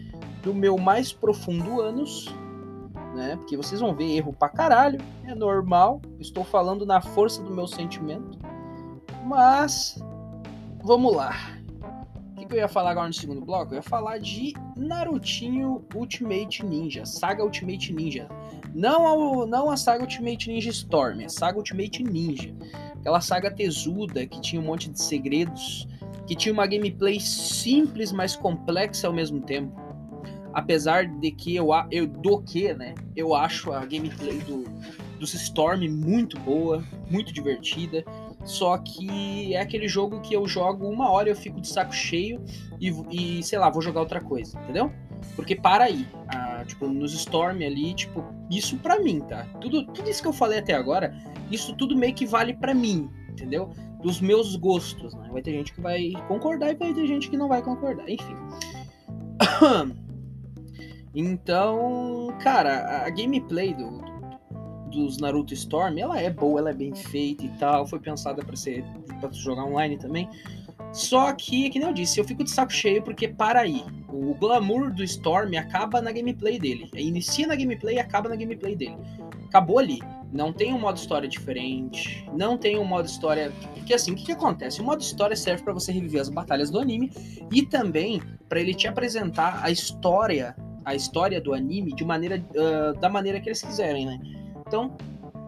[0.43, 2.27] do meu mais profundo ânus,
[3.15, 3.37] né?
[3.37, 6.01] Porque vocês vão ver erro pra caralho, é normal.
[6.19, 8.39] Estou falando na força do meu sentimento.
[9.25, 9.99] Mas
[10.83, 11.58] vamos lá.
[12.49, 13.73] Que, eu ia falar agora no segundo bloco?
[13.73, 18.27] Eu ia falar de Narutinho Ultimate Ninja, Saga Ultimate Ninja.
[18.75, 22.55] Não, ao, não a saga Ultimate Ninja Storm, a saga Ultimate Ninja.
[22.99, 25.87] Aquela saga tesuda que tinha um monte de segredos,
[26.27, 29.79] que tinha uma gameplay simples, mas complexa ao mesmo tempo.
[30.53, 32.95] Apesar de que eu, eu do que, né?
[33.15, 34.65] Eu acho a gameplay do,
[35.19, 38.05] dos Storm muito boa, muito divertida.
[38.45, 42.43] Só que é aquele jogo que eu jogo uma hora eu fico de saco cheio
[42.81, 44.91] e, e sei lá, vou jogar outra coisa, entendeu?
[45.35, 46.07] Porque para aí,
[46.67, 49.45] tipo, nos Storm ali, tipo, isso para mim, tá?
[49.61, 51.15] Tudo, tudo isso que eu falei até agora,
[51.51, 53.71] isso tudo meio que vale para mim, entendeu?
[54.03, 55.29] Dos meus gostos, né?
[55.33, 58.37] Vai ter gente que vai concordar e vai ter gente que não vai concordar, enfim.
[61.15, 64.01] então, cara, a gameplay do,
[64.89, 68.57] dos Naruto Storm, ela é boa, ela é bem feita e tal, foi pensada para
[68.57, 68.85] ser
[69.21, 70.29] para jogar online também.
[70.93, 73.85] Só que, que nem eu disse, eu fico de saco cheio porque para aí.
[74.09, 76.91] O glamour do Storm acaba na gameplay dele.
[76.95, 78.97] Inicia na gameplay e acaba na gameplay dele.
[79.47, 80.01] Acabou ali.
[80.33, 82.27] Não tem um modo história diferente.
[82.35, 83.53] Não tem um modo história.
[83.75, 84.81] Porque assim, o que, que acontece?
[84.81, 87.13] O modo história serve para você reviver as batalhas do anime
[87.53, 92.99] e também para ele te apresentar a história, a história do anime de maneira uh,
[92.99, 94.19] da maneira que eles quiserem, né?
[94.69, 94.97] Então,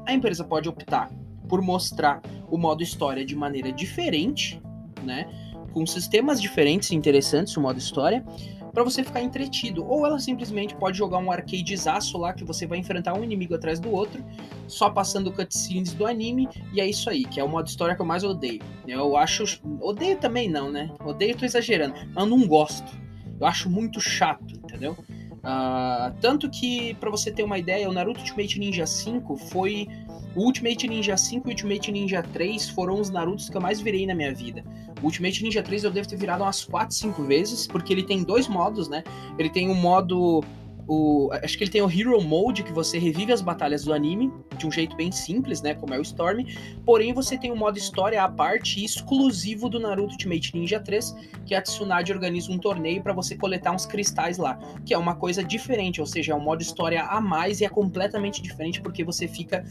[0.06, 1.08] a empresa pode optar
[1.48, 4.60] por mostrar o modo história de maneira diferente
[5.02, 5.26] né?
[5.72, 8.24] Com sistemas diferentes e interessantes o modo história,
[8.72, 9.84] para você ficar entretido.
[9.86, 13.78] Ou ela simplesmente pode jogar um arcadezaço lá que você vai enfrentar um inimigo atrás
[13.80, 14.24] do outro,
[14.66, 18.02] só passando cutscenes do anime, e é isso aí, que é o modo história que
[18.02, 18.62] eu mais odeio.
[18.86, 19.44] Eu acho.
[19.80, 20.90] Odeio também não, né?
[21.04, 23.00] Odeio, tô exagerando, mas eu não gosto.
[23.40, 24.96] Eu acho muito chato, entendeu?
[25.40, 29.88] Uh, tanto que, para você ter uma ideia, o Naruto Ultimate Ninja 5 foi.
[30.36, 33.80] O Ultimate Ninja 5 e o Ultimate Ninja 3 foram os Narutos que eu mais
[33.80, 34.62] virei na minha vida.
[35.02, 38.22] O Ultimate Ninja 3 eu devo ter virado umas 4, 5 vezes, porque ele tem
[38.22, 39.02] dois modos, né?
[39.38, 40.44] Ele tem o um modo
[40.92, 44.32] o, acho que ele tem o Hero Mode, que você revive as batalhas do anime
[44.58, 45.72] de um jeito bem simples, né?
[45.72, 46.44] Como é o Storm.
[46.84, 51.14] Porém, você tem um modo história à parte exclusivo do Naruto Ultimate Ninja 3,
[51.46, 55.14] que a Tsunade organiza um torneio para você coletar uns cristais lá, que é uma
[55.14, 59.04] coisa diferente, ou seja, é um modo história a mais e é completamente diferente porque
[59.04, 59.64] você fica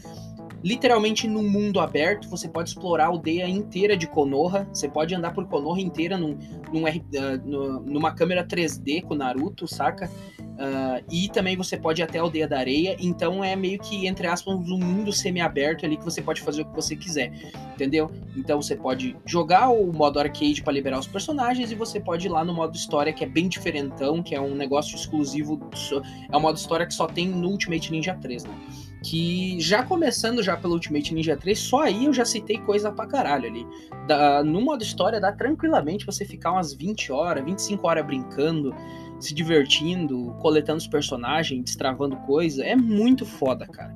[0.62, 5.32] literalmente num mundo aberto, você pode explorar a aldeia inteira de Konoha, você pode andar
[5.32, 6.36] por Konoha inteira num,
[6.72, 10.10] num, uh, numa câmera 3D com Naruto, saca?
[10.60, 14.06] Uh, e também você pode ir até a Aldeia da Areia, então é meio que,
[14.06, 17.32] entre aspas, um mundo semi-aberto ali que você pode fazer o que você quiser,
[17.72, 18.10] entendeu?
[18.36, 22.30] Então você pode jogar o modo arcade para liberar os personagens e você pode ir
[22.30, 25.58] lá no modo história, que é bem diferentão, que é um negócio exclusivo,
[26.30, 28.54] é um modo história que só tem no Ultimate Ninja 3, né?
[29.02, 33.06] Que já começando já pelo Ultimate Ninja 3, só aí eu já citei coisa pra
[33.06, 33.66] caralho ali.
[34.06, 38.74] Da, no modo história dá tranquilamente você ficar umas 20 horas, 25 horas brincando,
[39.18, 42.64] se divertindo, coletando os personagens, destravando coisa.
[42.64, 43.94] É muito foda, cara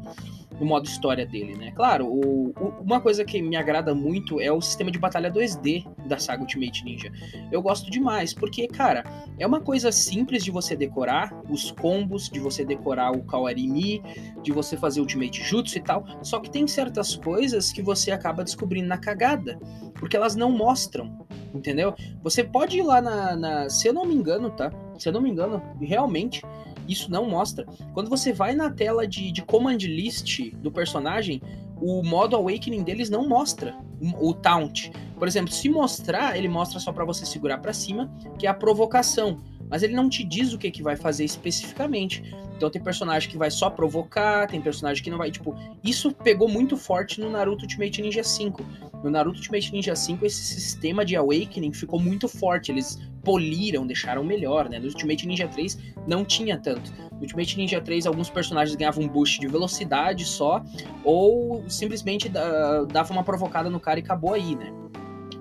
[0.61, 1.73] no modo história dele, né?
[1.73, 5.85] Claro, o, o, uma coisa que me agrada muito é o sistema de batalha 2D
[6.07, 7.13] da saga Ultimate Ninja.
[7.51, 9.05] Eu gosto demais, porque, cara,
[9.39, 14.03] é uma coisa simples de você decorar os combos, de você decorar o Kawarimi,
[14.43, 18.45] de você fazer Ultimate Jutsu e tal, só que tem certas coisas que você acaba
[18.45, 19.59] descobrindo na cagada,
[19.95, 21.95] porque elas não mostram, entendeu?
[22.23, 24.71] Você pode ir lá na, na se eu não me engano, tá?
[24.99, 26.43] Se eu não me engano, realmente
[26.89, 27.66] isso não mostra.
[27.93, 31.41] Quando você vai na tela de, de command list do personagem,
[31.80, 33.76] o modo awakening deles não mostra
[34.20, 34.91] o, taunt.
[35.18, 38.55] Por exemplo, se mostrar, ele mostra só para você segurar para cima, que é a
[38.55, 39.41] provocação.
[39.68, 42.22] mas ele não te diz o que, que vai fazer especificamente.
[42.57, 46.49] Então tem personagem que vai só provocar, tem personagem que não vai, tipo, isso pegou
[46.49, 48.64] muito forte no Naruto Ultimate Ninja 5.
[49.03, 54.22] No Naruto Ultimate Ninja 5 esse sistema de awakening ficou muito forte, eles poliram, deixaram
[54.22, 54.79] melhor, né?
[54.79, 56.93] No Ultimate Ninja 3 não tinha tanto.
[57.12, 60.62] No Ultimate Ninja 3 alguns personagens ganhavam um boost de velocidade só
[61.03, 64.72] ou simplesmente dava uma provocada no cara e acabou aí, né?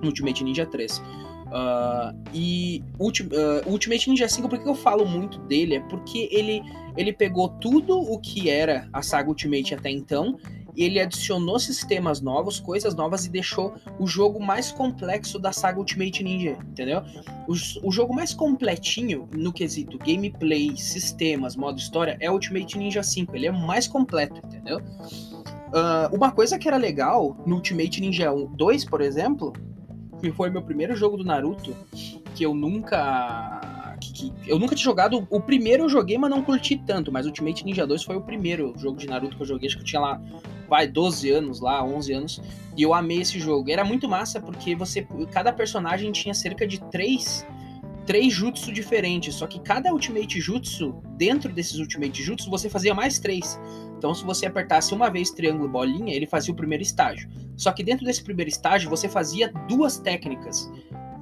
[0.01, 1.01] No Ultimate Ninja 3.
[1.53, 5.75] Uh, e Ulti, uh, Ultimate Ninja 5, por que eu falo muito dele?
[5.75, 6.63] É porque ele,
[6.97, 10.39] ele pegou tudo o que era a saga Ultimate até então,
[10.75, 16.23] ele adicionou sistemas novos, coisas novas, e deixou o jogo mais complexo da saga Ultimate
[16.23, 17.01] Ninja, entendeu?
[17.47, 17.53] O,
[17.87, 23.35] o jogo mais completinho no quesito gameplay, sistemas, modo história, é Ultimate Ninja 5.
[23.35, 24.79] Ele é mais completo, entendeu?
[24.79, 29.53] Uh, uma coisa que era legal no Ultimate Ninja 2, por exemplo,
[30.21, 31.75] que foi meu primeiro jogo do Naruto,
[32.35, 33.97] que eu nunca.
[33.99, 35.27] Que, que, eu nunca tinha jogado.
[35.29, 37.11] O primeiro eu joguei, mas não curti tanto.
[37.11, 39.67] Mas Ultimate Ninja 2 foi o primeiro jogo de Naruto que eu joguei.
[39.67, 40.21] Acho que eu tinha lá,
[40.73, 42.41] vai, 12 anos lá, 11 anos.
[42.75, 43.69] E eu amei esse jogo.
[43.69, 45.07] Era muito massa porque você.
[45.31, 47.45] Cada personagem tinha cerca de três
[48.07, 53.17] três jutsu diferentes, só que cada Ultimate Jutsu, dentro desses Ultimate Jutsu, você fazia mais
[53.17, 53.57] três.
[53.97, 57.29] Então, se você apertasse uma vez triângulo bolinha, ele fazia o primeiro estágio.
[57.55, 60.69] Só que dentro desse primeiro estágio, você fazia duas técnicas.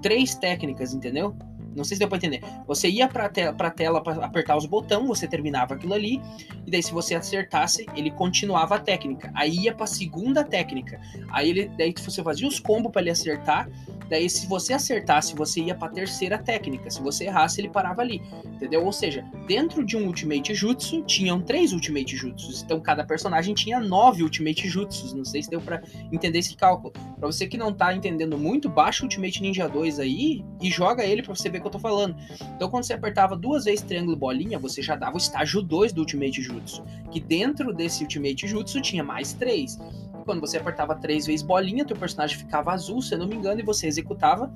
[0.02, 1.36] Três técnicas, entendeu?
[1.76, 2.42] Não sei se deu pra entender.
[2.68, 6.22] Você ia pra, te pra tela pra apertar os botões, você terminava aquilo ali,
[6.66, 9.32] e daí se você acertasse, ele continuava a técnica.
[9.34, 11.00] Aí ia pra segunda técnica.
[11.30, 13.70] Aí ele, daí você fazia os combos para ele acertar.
[14.12, 16.90] Daí se você acertasse, você ia pra terceira técnica.
[16.90, 18.22] Se você errasse, ele parava ali.
[18.44, 18.84] Entendeu?
[18.84, 22.62] Ou seja, dentro de um Ultimate Jutsu, tinham três Ultimate Jutsus.
[22.62, 25.14] Então cada personagem tinha nove Ultimate Jutsus.
[25.14, 25.82] Não sei se deu para
[26.12, 26.92] entender esse cálculo.
[26.92, 31.06] Pra você que não tá entendendo muito, baixa o Ultimate Ninja 2 aí e joga
[31.06, 32.14] ele pra você ver que eu tô falando.
[32.58, 36.02] Então, quando você apertava duas vezes triângulo bolinha, você já dava o estágio 2 do
[36.02, 36.84] Ultimate Jutsu.
[37.10, 39.80] Que dentro desse Ultimate Jutsu tinha mais três.
[40.24, 43.60] Quando você apertava três vezes bolinha, teu personagem ficava azul, se eu não me engano,
[43.60, 44.54] e você executava.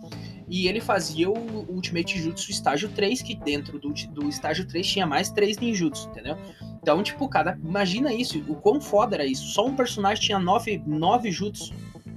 [0.47, 5.05] E ele fazia o Ultimate Jutsu estágio 3, que dentro do, do estágio 3 tinha
[5.05, 6.38] mais três ninjutsu, entendeu?
[6.82, 7.57] Então, tipo, cada.
[7.63, 9.47] Imagina isso, o quão foda era isso.
[9.47, 11.74] Só um personagem tinha nove, nove jutsu.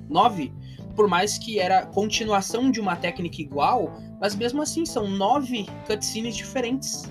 [0.09, 0.53] Nove
[0.99, 6.37] por mais que era continuação de uma técnica igual, mas mesmo assim são nove cutscenes
[6.37, 7.09] diferentes.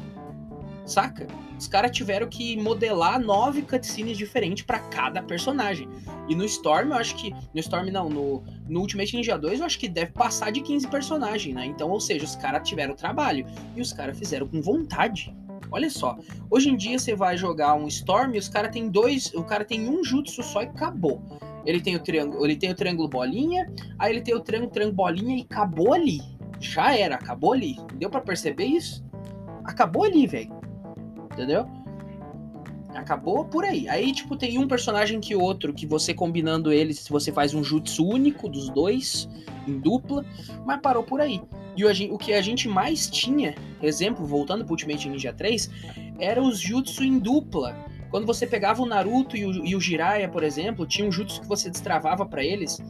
[0.86, 1.26] Saca?
[1.58, 5.88] Os caras tiveram que modelar nove cutscenes diferentes para cada personagem.
[6.30, 7.32] E no Storm, eu acho que.
[7.32, 10.88] No Storm, não, no, no Ultimate Ninja 2, eu acho que deve passar de 15
[10.88, 11.66] personagens, né?
[11.66, 13.46] Então, ou seja, os caras tiveram trabalho.
[13.76, 15.36] E os caras fizeram com vontade.
[15.72, 16.18] Olha só.
[16.50, 19.34] Hoje em dia você vai jogar um Storm e os caras tem dois.
[19.34, 21.22] O cara tem um jutsu só e acabou.
[21.66, 24.96] Ele tem o triângulo, ele tem o triângulo bolinha, aí ele tem o triângulo, triângulo
[24.96, 26.22] bolinha e acabou ali.
[26.60, 27.78] Já era, acabou ali.
[27.96, 29.04] Deu para perceber isso?
[29.66, 30.57] Acabou ali, velho.
[31.38, 31.68] Entendeu?
[32.96, 33.88] Acabou por aí.
[33.88, 38.04] Aí, tipo, tem um personagem que outro, que você combinando eles, você faz um jutsu
[38.04, 39.30] único dos dois,
[39.68, 40.26] em dupla,
[40.66, 41.40] mas parou por aí.
[41.76, 45.70] E o, o que a gente mais tinha, exemplo, voltando pro Ultimate Ninja 3,
[46.18, 47.78] era os jutsu em dupla
[48.10, 51.42] quando você pegava o Naruto e o, e o Jiraiya, por exemplo, tinha um jutsu
[51.42, 52.82] que você destravava para eles.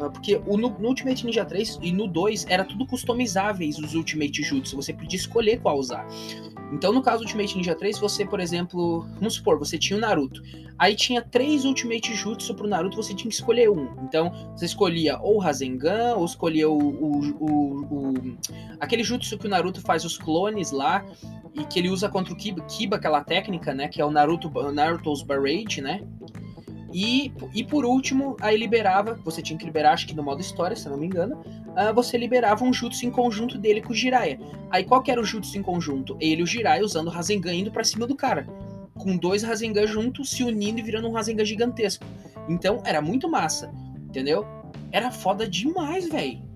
[0.00, 3.94] Ah, porque o, no, no, Ultimate Ninja 3 e no 2 era tudo customizáveis os
[3.94, 6.06] Ultimate Jutsu, você podia escolher qual usar.
[6.72, 10.00] Então, no caso do Ultimate Ninja 3, você, por exemplo, vamos supor, você tinha o
[10.00, 10.42] Naruto.
[10.78, 13.88] Aí tinha três Ultimate Jutsu pro Naruto, você tinha que escolher um.
[14.02, 18.14] Então, você escolhia ou Rasengan, ou escolhia o, o, o, o
[18.78, 21.04] aquele Jutsu que o Naruto faz os clones lá,
[21.54, 23.88] e que ele usa contra o Kiba, Kiba aquela técnica, né?
[23.88, 26.00] Que é o Naruto, Naruto's Barrage, né?
[26.92, 30.76] E, e por último, aí liberava, você tinha que liberar, acho que no modo história,
[30.76, 34.40] se não me engano, uh, você liberava um jutsu em conjunto dele com o Jiraiya.
[34.70, 36.16] Aí qual que era o jutsu em conjunto?
[36.20, 38.46] Ele e o Jiraiya usando o Rasengan indo pra cima do cara.
[38.94, 42.04] Com dois Rasengan juntos, se unindo e virando um Rasengan gigantesco.
[42.48, 43.72] Então, era muito massa,
[44.08, 44.44] entendeu?
[44.90, 46.49] Era foda demais, velho.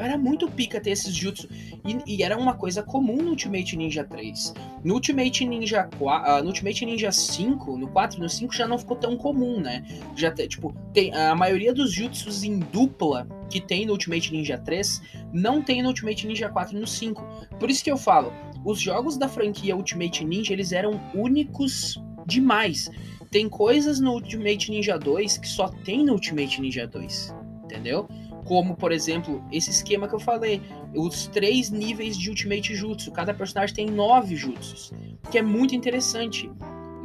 [0.00, 1.48] Era muito pica ter esses jutsu.
[1.84, 4.54] E, e, era uma coisa comum no Ultimate Ninja 3.
[4.84, 8.66] No Ultimate Ninja 4, uh, ah, no Ultimate Ninja 5, no 4 no 5 já
[8.66, 9.84] não ficou tão comum, né?
[10.16, 15.02] Já tipo, tem a maioria dos jutsus em dupla que tem no Ultimate Ninja 3
[15.32, 17.46] não tem no Ultimate Ninja 4 e no 5.
[17.58, 18.32] Por isso que eu falo,
[18.64, 22.90] os jogos da franquia Ultimate Ninja, eles eram únicos demais.
[23.30, 27.34] Tem coisas no Ultimate Ninja 2 que só tem no Ultimate Ninja 2,
[27.64, 28.08] entendeu?
[28.44, 30.62] Como, por exemplo, esse esquema que eu falei,
[30.94, 33.12] os três níveis de Ultimate Jutsu.
[33.12, 34.92] Cada personagem tem nove Jutsus,
[35.30, 36.50] que é muito interessante,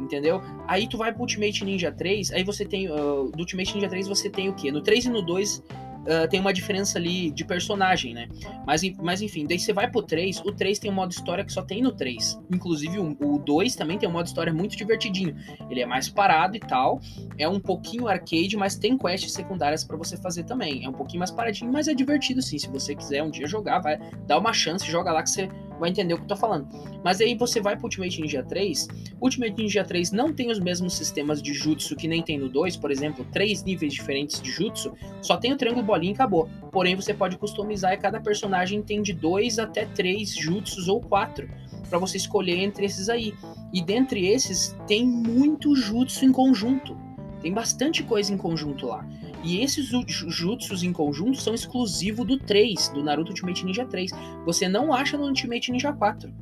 [0.00, 0.42] entendeu?
[0.66, 2.90] Aí tu vai pro Ultimate Ninja 3, aí você tem.
[2.90, 4.70] Uh, do Ultimate Ninja 3 você tem o quê?
[4.70, 5.62] No 3 e no 2
[6.06, 8.28] uh, tem uma diferença ali de personagem, né?
[8.66, 11.52] Mas, mas enfim, daí você vai pro 3, o 3 tem um modo história que
[11.52, 12.38] só tem no 3.
[12.50, 15.36] Inclusive o, o 2 também tem um modo história muito divertidinho.
[15.70, 17.00] Ele é mais parado e tal,
[17.38, 20.84] é um pouquinho arcade, mas tem quests secundárias para você fazer também.
[20.84, 22.58] É um pouquinho mais paradinho, mas é divertido sim.
[22.58, 25.48] Se você quiser um dia jogar, vai dar uma chance, joga lá que você
[25.78, 26.68] vai entender o que eu tô falando.
[27.04, 28.88] Mas aí você vai pro Ultimate Ninja 3,
[29.20, 32.76] Ultimate Ninja 3 não tem os mesmos sistemas de jutsu que nem tem no 2,
[32.76, 36.48] por exemplo, três níveis diferentes de jutsu, só tem o triângulo bolinha e acabou.
[36.70, 41.48] Porém, você pode customizar e cada personagem tem de dois até três jutsus ou quatro
[41.88, 43.32] para você escolher entre esses aí.
[43.72, 46.96] E dentre esses tem muito jutsu em conjunto.
[47.40, 49.06] Tem bastante coisa em conjunto lá.
[49.46, 54.10] E esses jutsus em conjunto são exclusivos do 3, do Naruto Ultimate Ninja 3.
[54.44, 56.34] Você não acha no Ultimate Ninja 4.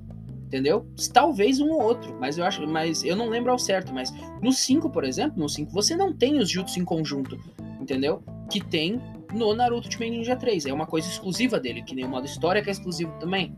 [0.47, 0.87] Entendeu?
[1.13, 4.53] Talvez um ou outro, mas eu acho, mas eu não lembro ao certo, mas no
[4.53, 7.39] 5, por exemplo, no 5 você não tem os jutsus em conjunto,
[7.79, 8.23] entendeu?
[8.49, 8.99] Que tem
[9.35, 10.65] no Naruto Ultimate Ninja 3.
[10.65, 13.55] É uma coisa exclusiva dele, que nem o modo história que é exclusivo também.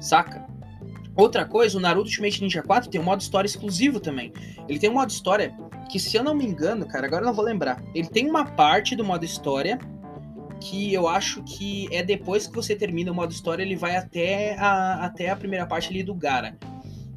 [0.00, 0.46] Saca?
[1.14, 4.32] Outra coisa, o Naruto Ultimate Ninja 4 tem um modo história exclusivo também.
[4.66, 5.54] Ele tem um modo história
[5.88, 7.82] que, se eu não me engano, cara, agora eu não vou lembrar.
[7.94, 9.78] Ele tem uma parte do modo história
[10.60, 14.56] que eu acho que é depois que você termina o modo história, ele vai até
[14.58, 16.56] a, até a primeira parte ali do Gara.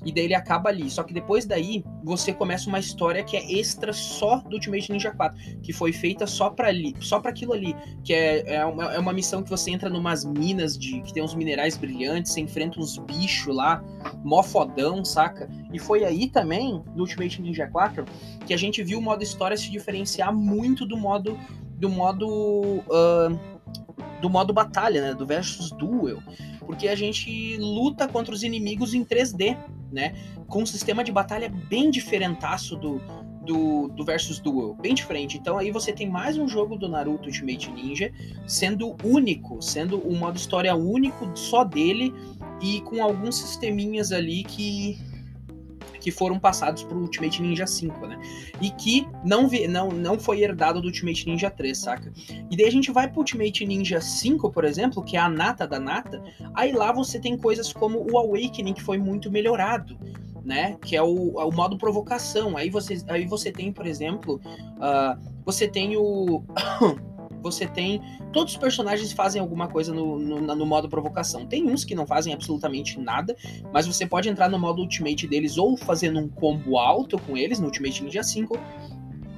[0.06, 0.90] E daí ele acaba ali.
[0.90, 5.12] Só que depois daí, você começa uma história que é extra só do Ultimate Ninja
[5.12, 8.94] 4, que foi feita só para ali, só para aquilo ali, que é, é, uma,
[8.94, 12.42] é uma missão que você entra numas minas de que tem uns minerais brilhantes, você
[12.42, 13.84] enfrenta uns bichos lá,
[14.24, 15.50] mó fodão, saca?
[15.74, 18.06] E foi aí também, no Ultimate Ninja 4,
[18.46, 21.38] que a gente viu o modo história se diferenciar muito do modo
[21.78, 23.40] do modo uh,
[24.20, 26.22] do modo batalha, né, do versus duel,
[26.70, 29.58] porque a gente luta contra os inimigos em 3D
[29.92, 30.14] né?
[30.48, 33.02] Com um sistema de batalha bem diferentaço do,
[33.44, 35.38] do, do Versus Duel, bem diferente.
[35.38, 38.12] Então aí você tem mais um jogo do Naruto Ultimate Ninja,
[38.48, 42.14] sendo único, sendo um modo história único só dele
[42.62, 44.98] e com alguns sisteminhas ali que
[46.00, 48.20] que foram passados pro Ultimate Ninja 5, né?
[48.62, 52.12] E que não, vi, não, não foi herdado do Ultimate Ninja 3, saca?
[52.50, 55.68] E daí a gente vai pro Ultimate Ninja 5, por exemplo, que é a nata
[55.68, 56.22] da nata,
[56.54, 59.98] aí lá você tem coisas como o Awakening, que foi muito melhorado.
[60.44, 60.78] Né?
[60.82, 62.58] Que é o, o modo provocação.
[62.58, 64.42] Aí você, aí você tem, por exemplo,
[64.78, 66.44] uh, você tem o
[67.42, 68.02] você tem.
[68.32, 71.46] Todos os personagens fazem alguma coisa no, no, no, modo provocação.
[71.46, 73.36] Tem uns que não fazem absolutamente nada,
[73.74, 77.60] mas você pode entrar no modo Ultimate deles ou fazendo um combo alto com eles
[77.60, 78.58] no Ultimate Ninja 5,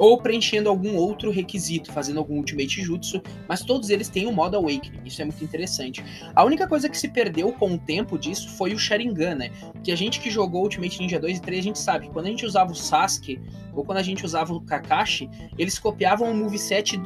[0.01, 4.57] ou preenchendo algum outro requisito, fazendo algum Ultimate Jutsu, mas todos eles têm o modo
[4.57, 6.03] Awakening, isso é muito interessante.
[6.35, 9.51] A única coisa que se perdeu com o tempo disso foi o Sharingan, né?
[9.83, 12.25] Que a gente que jogou Ultimate Ninja 2 e 3, a gente sabe que quando
[12.25, 13.39] a gente usava o Sasuke,
[13.75, 16.97] ou quando a gente usava o Kakashi, eles copiavam o moveset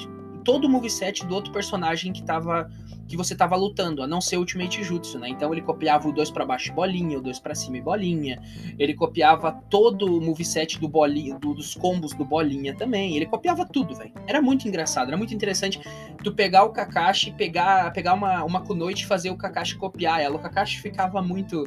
[0.45, 2.69] todo o moveset do outro personagem que tava
[3.07, 5.29] que você tava lutando, a não ser Ultimate Jutsu, né?
[5.29, 8.41] Então ele copiava o 2 para baixo bolinha, o 2 para cima e bolinha.
[8.79, 13.15] Ele copiava todo o moveset do bolinha, do, dos combos do bolinha também.
[13.15, 14.11] Ele copiava tudo, velho.
[14.25, 15.79] Era muito engraçado, era muito interessante
[16.23, 20.37] tu pegar o Kakashi, pegar, pegar uma, uma Kunoichi e fazer o Kakashi copiar ela.
[20.37, 21.63] O Kakashi ficava muito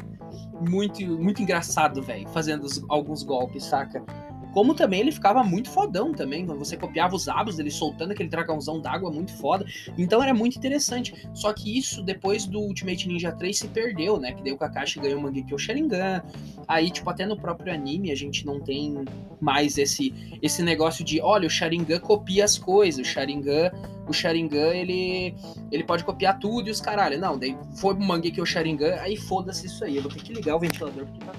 [0.68, 4.04] muito muito engraçado, velho, fazendo os, alguns golpes, saca?
[4.53, 8.28] Como também ele ficava muito fodão também, quando você copiava os abos dele soltando aquele
[8.28, 9.64] dragãozão d'água muito foda.
[9.96, 11.28] Então era muito interessante.
[11.34, 14.32] Só que isso, depois do Ultimate Ninja 3, se perdeu, né?
[14.32, 16.22] Que daí o Kakashi ganhou o Mangekyo Sharingan.
[16.66, 19.05] Aí, tipo, até no próprio anime a gente não tem
[19.40, 23.07] mais esse, esse negócio de, olha, o Sharingan copia as coisas.
[23.07, 23.70] O Sharingan,
[24.09, 25.34] o Sharingan, ele,
[25.70, 27.18] ele pode copiar tudo e os caralho.
[27.18, 29.96] Não, daí foi o Mangekyo Sharingan, aí foda-se isso aí.
[29.96, 31.32] Eu vou ter que ligar o ventilador porque tá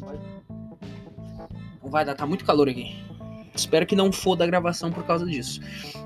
[0.00, 0.39] vai
[1.90, 2.96] dar, tá muito calor aqui.
[3.54, 5.60] Espero que não foda a gravação por causa disso.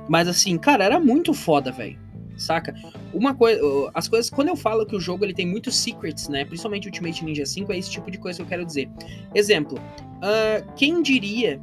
[0.09, 1.99] Mas assim, cara, era muito foda, velho.
[2.37, 2.75] Saca?
[3.13, 3.61] Uma coisa,
[3.95, 6.45] as coisas, quando eu falo que o jogo ele tem muitos secrets, né?
[6.45, 8.91] Principalmente Ultimate Ninja 5, é esse tipo de coisa que eu quero dizer.
[9.35, 11.61] Exemplo, uh, quem diria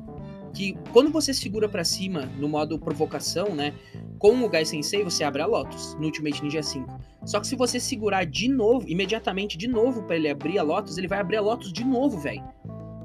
[0.53, 3.73] que quando você segura para cima no modo provocação, né?
[4.17, 6.99] Com o Gai Sensei, você abre a Lotus no Ultimate Ninja 5.
[7.25, 10.97] Só que se você segurar de novo, imediatamente de novo para ele abrir a Lotus,
[10.97, 12.43] ele vai abrir a Lotus de novo, velho.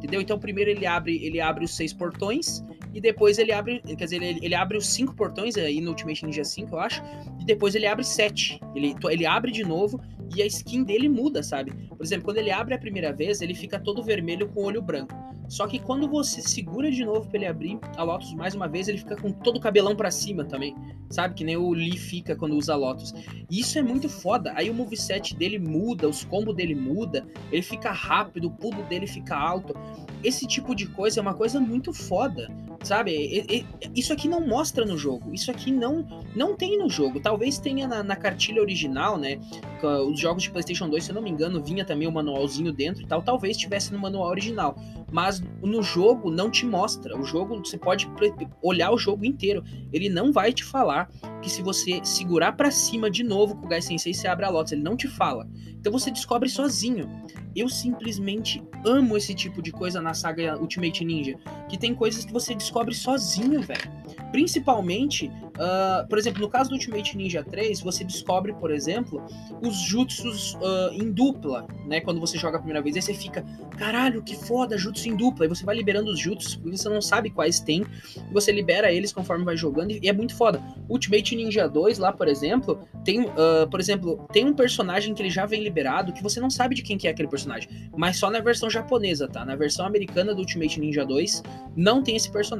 [0.06, 0.20] Entendeu?
[0.20, 2.62] Então primeiro ele abre, ele abre os seis portões
[2.96, 6.24] e depois ele abre, quer dizer, ele, ele abre os cinco portões aí no Ultimate
[6.24, 7.02] Ninja 5, eu acho,
[7.38, 8.58] e depois ele abre sete.
[8.74, 10.00] Ele, ele abre de novo
[10.34, 11.72] e a skin dele muda, sabe?
[11.88, 15.14] Por exemplo, quando ele abre a primeira vez, ele fica todo vermelho com olho branco.
[15.46, 18.88] Só que quando você segura de novo pra ele abrir a Lotus mais uma vez,
[18.88, 20.74] ele fica com todo o cabelão para cima também.
[21.10, 21.34] Sabe?
[21.34, 23.12] Que nem o Lee fica quando usa Lotus.
[23.50, 24.52] E isso é muito foda.
[24.56, 29.06] Aí o moveset dele muda, os combos dele muda, ele fica rápido, o pulo dele
[29.06, 29.74] fica alto.
[30.24, 32.48] Esse tipo de coisa é uma coisa muito foda.
[32.86, 33.66] Sabe?
[33.96, 35.34] Isso aqui não mostra no jogo.
[35.34, 36.06] Isso aqui não
[36.36, 37.18] não tem no jogo.
[37.18, 39.40] Talvez tenha na, na cartilha original, né?
[40.08, 43.02] Os jogos de PlayStation 2, se eu não me engano, vinha também o manualzinho dentro
[43.02, 43.22] e tal.
[43.22, 44.76] Talvez tivesse no manual original.
[45.10, 47.18] Mas no jogo não te mostra.
[47.18, 48.08] O jogo, você pode
[48.62, 49.64] olhar o jogo inteiro.
[49.92, 51.10] Ele não vai te falar
[51.42, 54.48] que se você segurar para cima de novo com o Gai Sensei, você abre a
[54.48, 54.70] Lotus.
[54.70, 55.48] Ele não te fala.
[55.86, 57.08] Então você descobre sozinho.
[57.54, 61.38] Eu simplesmente amo esse tipo de coisa na saga Ultimate Ninja.
[61.68, 63.90] Que tem coisas que você descobre sozinho, velho.
[64.32, 69.24] Principalmente, uh, por exemplo, no caso do Ultimate Ninja 3, você descobre, por exemplo,
[69.62, 72.00] os jutsus uh, em dupla, né?
[72.00, 73.44] Quando você joga a primeira vez, aí você fica,
[73.78, 75.46] caralho, que foda, jutsu em dupla.
[75.46, 77.84] E você vai liberando os jutsus, porque você não sabe quais tem,
[78.16, 80.62] e você libera eles conforme vai jogando, e é muito foda.
[80.88, 85.30] Ultimate Ninja 2, lá, por exemplo, tem, uh, por exemplo, tem um personagem que ele
[85.30, 88.30] já vem liberado, que você não sabe de quem que é aquele personagem, mas só
[88.30, 89.44] na versão japonesa, tá?
[89.44, 91.42] Na versão americana do Ultimate Ninja 2,
[91.76, 92.55] não tem esse personagem.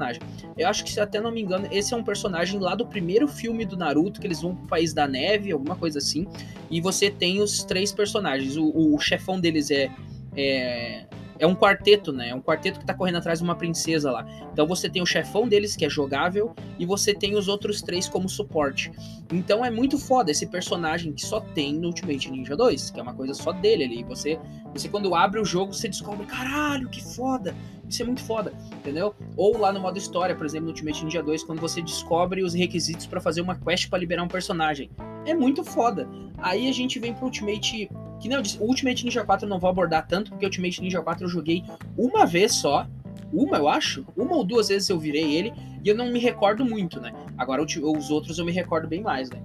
[0.56, 3.26] Eu acho que, se até não me engano, esse é um personagem lá do primeiro
[3.26, 6.26] filme do Naruto, que eles vão pro País da Neve, alguma coisa assim.
[6.70, 8.56] E você tem os três personagens.
[8.56, 9.90] O, o, o chefão deles é,
[10.36, 11.06] é
[11.38, 12.30] é um quarteto, né?
[12.30, 14.26] É um quarteto que tá correndo atrás de uma princesa lá.
[14.52, 18.08] Então você tem o chefão deles, que é jogável, e você tem os outros três
[18.08, 18.90] como suporte.
[19.32, 23.02] Então é muito foda esse personagem que só tem no Ultimate Ninja 2, que é
[23.02, 24.04] uma coisa só dele ali.
[24.04, 24.38] Você,
[24.72, 27.54] você quando abre o jogo, você descobre, caralho, que foda!
[27.88, 29.14] Isso é muito foda, entendeu?
[29.36, 32.54] Ou lá no modo história, por exemplo, no Ultimate Ninja 2, quando você descobre os
[32.54, 34.90] requisitos para fazer uma quest para liberar um personagem.
[35.24, 36.08] É muito foda.
[36.38, 37.88] Aí a gente vem pro Ultimate
[38.20, 41.02] que nem eu disse, Ultimate Ninja 4 eu não vou abordar tanto, porque Ultimate Ninja
[41.02, 41.62] 4 eu joguei
[41.96, 42.86] uma vez só.
[43.32, 44.06] Uma, eu acho.
[44.16, 45.52] Uma ou duas vezes eu virei ele.
[45.84, 47.12] E eu não me recordo muito, né?
[47.36, 49.40] Agora os outros eu me recordo bem mais, né?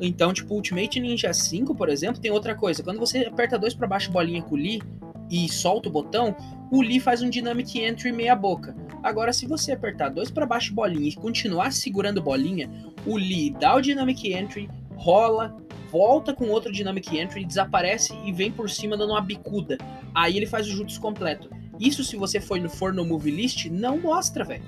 [0.00, 2.82] Então, tipo, Ultimate Ninja 5, por exemplo, tem outra coisa.
[2.82, 4.82] Quando você aperta dois para baixo bolinha com o Lee
[5.30, 6.34] e solta o botão,
[6.70, 8.74] o Lee faz um Dynamic Entry meia boca.
[9.02, 12.70] Agora, se você apertar dois para baixo bolinha e continuar segurando bolinha,
[13.06, 15.56] o Lee dá o Dynamic Entry, rola,
[15.90, 19.78] volta com outro Dynamic Entry, desaparece e vem por cima dando uma bicuda.
[20.14, 21.48] Aí ele faz o Jutsu completo.
[21.78, 24.62] Isso, se você for no, for no Movie List, não mostra, velho.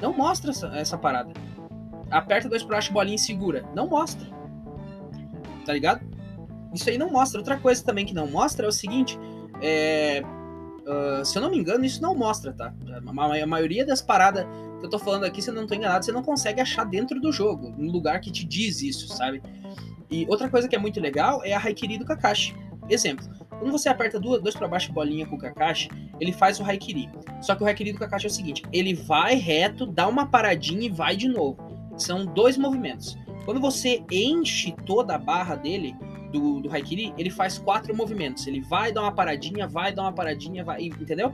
[0.00, 1.32] Não mostra essa, essa parada.
[2.10, 3.64] Aperta dois pratos, bolinha e segura.
[3.74, 4.28] Não mostra.
[5.66, 6.06] Tá ligado?
[6.72, 7.40] Isso aí não mostra.
[7.40, 9.18] Outra coisa também que não mostra é o seguinte:
[9.64, 10.22] é,
[10.86, 12.74] uh, se eu não me engano, isso não mostra, tá?
[13.06, 14.44] A, maioria das paradas
[14.78, 17.18] que eu tô falando aqui, se eu não tô enganado, você não consegue achar dentro
[17.18, 19.42] do jogo, no lugar que te diz isso, sabe?
[20.10, 22.54] E outra coisa que é muito legal é a Haikiri do Kakashi.
[22.90, 25.88] Exemplo, quando você aperta duas, dois para baixo bolinha com o Kakashi,
[26.20, 27.08] ele faz o Haikiri.
[27.40, 30.84] Só que o Haikiri do Kakashi é o seguinte, ele vai reto, dá uma paradinha
[30.84, 31.56] e vai de novo.
[31.96, 33.16] São dois movimentos.
[33.46, 35.96] Quando você enche toda a barra dele,
[36.34, 38.46] do, do Haikiri, ele faz quatro movimentos.
[38.48, 41.32] Ele vai dar uma paradinha, vai dar uma paradinha, vai, entendeu?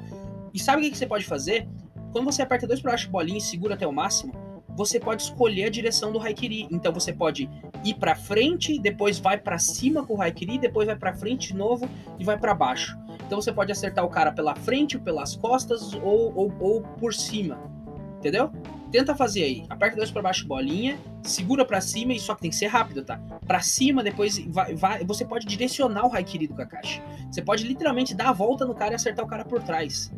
[0.52, 1.66] E sabe o que, que você pode fazer?
[2.12, 4.32] Quando você aperta dois para baixo bolinha e segura até o máximo,
[4.76, 6.68] você pode escolher a direção do Haikiri.
[6.70, 7.48] Então você pode
[7.82, 11.56] ir para frente, depois vai para cima com o Haikiri, depois vai para frente de
[11.56, 11.88] novo
[12.18, 12.98] e vai para baixo.
[13.26, 17.58] Então você pode acertar o cara pela frente, pelas costas ou, ou, ou por cima.
[18.20, 18.52] Entendeu?
[18.92, 19.64] Tenta fazer aí.
[19.70, 23.02] Aperta dois para baixo bolinha, segura para cima e só que tem que ser rápido,
[23.02, 23.16] tá?
[23.46, 27.02] Para cima, depois vai, vai, você pode direcionar o Haikiri do Kakashi.
[27.30, 30.12] Você pode literalmente dar a volta no cara e acertar o cara por trás.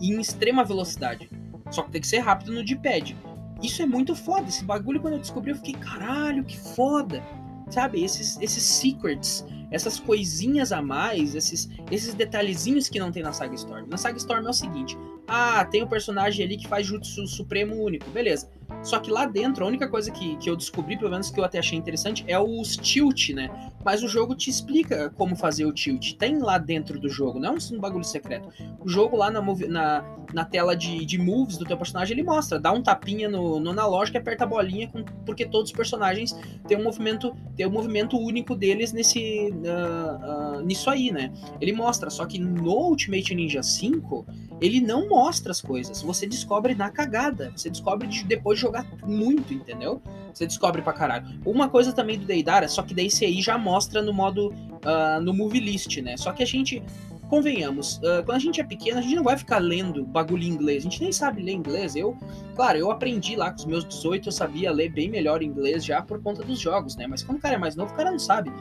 [0.00, 1.30] em extrema velocidade.
[1.70, 3.16] Só que tem que ser rápido no D-pad.
[3.62, 4.48] Isso é muito foda.
[4.48, 7.22] Esse bagulho, quando eu descobri, eu fiquei, caralho, que foda.
[7.70, 8.04] Sabe?
[8.04, 9.46] Esses, esses secrets,
[9.76, 13.86] essas coisinhas a mais, esses, esses detalhezinhos que não tem na Saga Storm.
[13.88, 14.98] Na Saga Storm é o seguinte:
[15.28, 18.50] ah, tem um personagem ali que faz Jutsu Supremo único, beleza.
[18.82, 21.44] Só que lá dentro, a única coisa que, que eu descobri, pelo menos que eu
[21.44, 23.50] até achei interessante, é os tilt, né?
[23.84, 26.14] Mas o jogo te explica como fazer o tilt.
[26.14, 28.48] Tem lá dentro do jogo, não é um, bagulho secreto.
[28.80, 32.58] O jogo lá na, na, na tela de, de moves do teu personagem, ele mostra.
[32.58, 36.36] Dá um tapinha no, no analógico e aperta a bolinha, com, porque todos os personagens
[36.66, 41.32] têm um movimento, têm um movimento único deles nesse, uh, uh, nisso aí, né?
[41.60, 44.26] Ele mostra, só que no Ultimate Ninja 5,
[44.60, 46.02] ele não mostra as coisas.
[46.02, 47.52] Você descobre na cagada.
[47.54, 48.24] Você descobre de,
[48.56, 50.02] depois de jogar muito, entendeu?
[50.32, 51.26] Você descobre pra caralho.
[51.44, 54.52] Uma coisa também do Deidara, só que daí você aí já mostra no modo.
[54.86, 56.16] Uh, no movie list, né?
[56.16, 56.82] Só que a gente.
[57.28, 60.46] Convenhamos, uh, quando a gente é pequeno, a gente não vai ficar lendo bagulho em
[60.46, 60.86] inglês.
[60.86, 61.96] A gente nem sabe ler inglês.
[61.96, 62.16] Eu,
[62.54, 66.00] claro, eu aprendi lá com os meus 18, eu sabia ler bem melhor inglês já
[66.00, 67.04] por conta dos jogos, né?
[67.08, 68.52] Mas quando o cara é mais novo, o cara não sabe.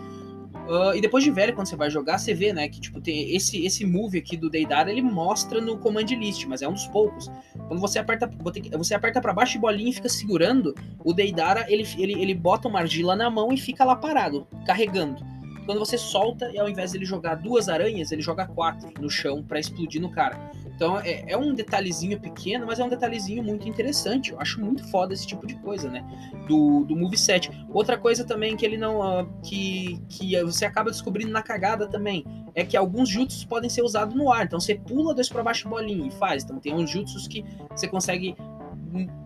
[0.67, 3.35] Uh, e depois de velho, quando você vai jogar, você vê, né, que tipo, tem
[3.35, 6.87] esse, esse move aqui do Deidara, ele mostra no command list, mas é um dos
[6.87, 7.31] poucos.
[7.67, 8.29] Quando você aperta,
[8.77, 12.67] você aperta para baixo de bolinha e fica segurando, o Deidara, ele, ele, ele bota
[12.67, 15.23] uma argila na mão e fica lá parado, carregando.
[15.65, 19.09] Quando você solta, e ao invés de ele jogar duas aranhas, ele joga quatro no
[19.09, 20.51] chão para explodir no cara.
[20.75, 24.31] Então é, é, um detalhezinho pequeno, mas é um detalhezinho muito interessante.
[24.31, 26.03] Eu acho muito foda esse tipo de coisa, né?
[26.47, 27.49] Do, do moveset.
[27.69, 29.21] Outra coisa também que ele não.
[29.21, 32.25] Uh, que, que você acaba descobrindo na cagada também.
[32.53, 34.45] É que alguns jutsus podem ser usados no ar.
[34.45, 36.43] Então você pula dois para baixo bolinha e faz.
[36.43, 38.35] Então tem uns jutsus que você consegue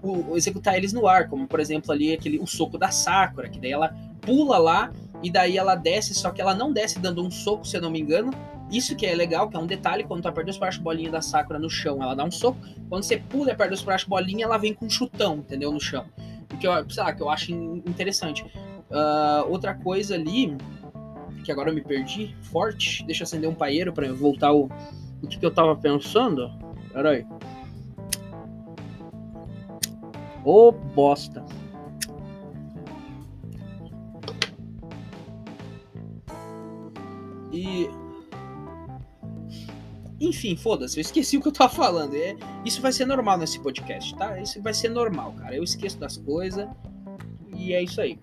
[0.03, 1.27] um, executar eles no ar.
[1.27, 4.91] Como por exemplo ali aquele, o soco da Sakura, que daí ela pula lá
[5.23, 7.91] e daí ela desce, só que ela não desce dando um soco, se eu não
[7.91, 8.31] me engano,
[8.71, 11.21] isso que é legal, que é um detalhe, quando tu aperta os baixo bolinha da
[11.21, 12.59] Sakura no chão, ela dá um soco.
[12.87, 15.71] Quando você pula e aperta os baixo bolinha, ela vem com um chutão, entendeu?
[15.71, 16.05] No chão.
[16.53, 18.43] O que eu, sei lá, que eu acho interessante.
[18.43, 20.55] Uh, outra coisa ali,
[21.43, 23.03] que agora eu me perdi, forte.
[23.05, 24.69] Deixa eu acender um paeiro para voltar o,
[25.21, 26.51] o que, que eu tava pensando.
[26.93, 27.25] Pera aí.
[30.45, 31.43] Ô oh, bosta.
[37.51, 37.89] E
[40.19, 42.13] enfim, foda-se, eu esqueci o que eu tava falando.
[42.13, 42.35] É,
[42.65, 44.39] isso vai ser normal nesse podcast, tá?
[44.39, 45.55] Isso vai ser normal, cara.
[45.55, 46.67] Eu esqueço das coisas
[47.55, 48.19] e é isso aí.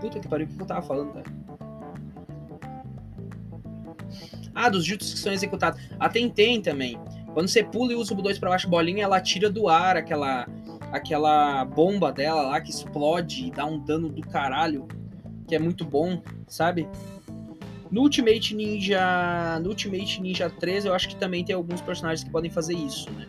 [0.00, 1.42] Puta que pariu, o que eu tava falando, cara?
[4.54, 5.80] Ah, dos jutsus que são executados.
[5.98, 6.98] A Tentem também.
[7.32, 10.46] Quando você pula e usa o 2 para baixo bolinha, ela tira do ar aquela
[10.92, 14.86] aquela bomba dela lá que explode e dá um dano do caralho,
[15.46, 16.88] que é muito bom, sabe?
[17.90, 22.30] No Ultimate Ninja, no Ultimate Ninja 3, eu acho que também tem alguns personagens que
[22.30, 23.26] podem fazer isso, né?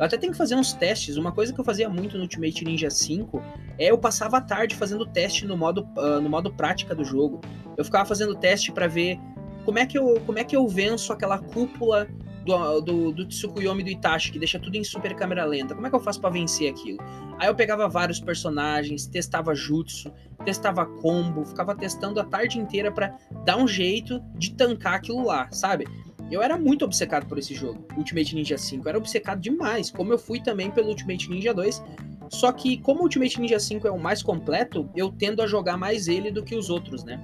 [0.00, 1.18] Eu até tenho que fazer uns testes.
[1.18, 3.42] Uma coisa que eu fazia muito no Ultimate Ninja 5
[3.78, 7.40] é eu passava a tarde fazendo teste no modo, uh, no modo prática do jogo.
[7.76, 9.20] Eu ficava fazendo teste para ver
[9.64, 12.08] como é, que eu, como é que eu venço aquela cúpula
[12.50, 15.74] do, do, do Tsukuyomi do Itachi, que deixa tudo em super câmera lenta.
[15.74, 16.98] Como é que eu faço para vencer aquilo?
[17.38, 20.12] Aí eu pegava vários personagens, testava jutsu,
[20.44, 25.50] testava combo, ficava testando a tarde inteira para dar um jeito de tancar aquilo lá,
[25.50, 25.86] sabe?
[26.30, 28.84] Eu era muito obcecado por esse jogo, Ultimate Ninja 5.
[28.84, 31.82] Eu era obcecado demais, como eu fui também pelo Ultimate Ninja 2.
[32.28, 35.76] Só que, como o Ultimate Ninja 5 é o mais completo, eu tendo a jogar
[35.76, 37.20] mais ele do que os outros, né?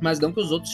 [0.00, 0.72] Mas não que os outros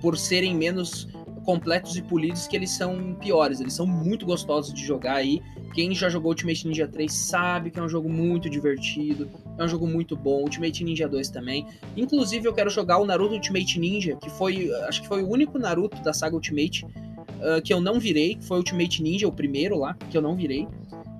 [0.00, 1.08] por serem menos
[1.46, 3.60] completos e polidos que eles são piores.
[3.60, 5.40] Eles são muito gostosos de jogar aí.
[5.72, 9.68] Quem já jogou Ultimate Ninja 3 sabe que é um jogo muito divertido, é um
[9.68, 10.42] jogo muito bom.
[10.42, 11.66] Ultimate Ninja 2 também.
[11.96, 15.58] Inclusive, eu quero jogar o Naruto Ultimate Ninja, que foi, acho que foi o único
[15.58, 19.78] Naruto da saga Ultimate uh, que eu não virei, que foi Ultimate Ninja, o primeiro
[19.78, 20.66] lá, que eu não virei.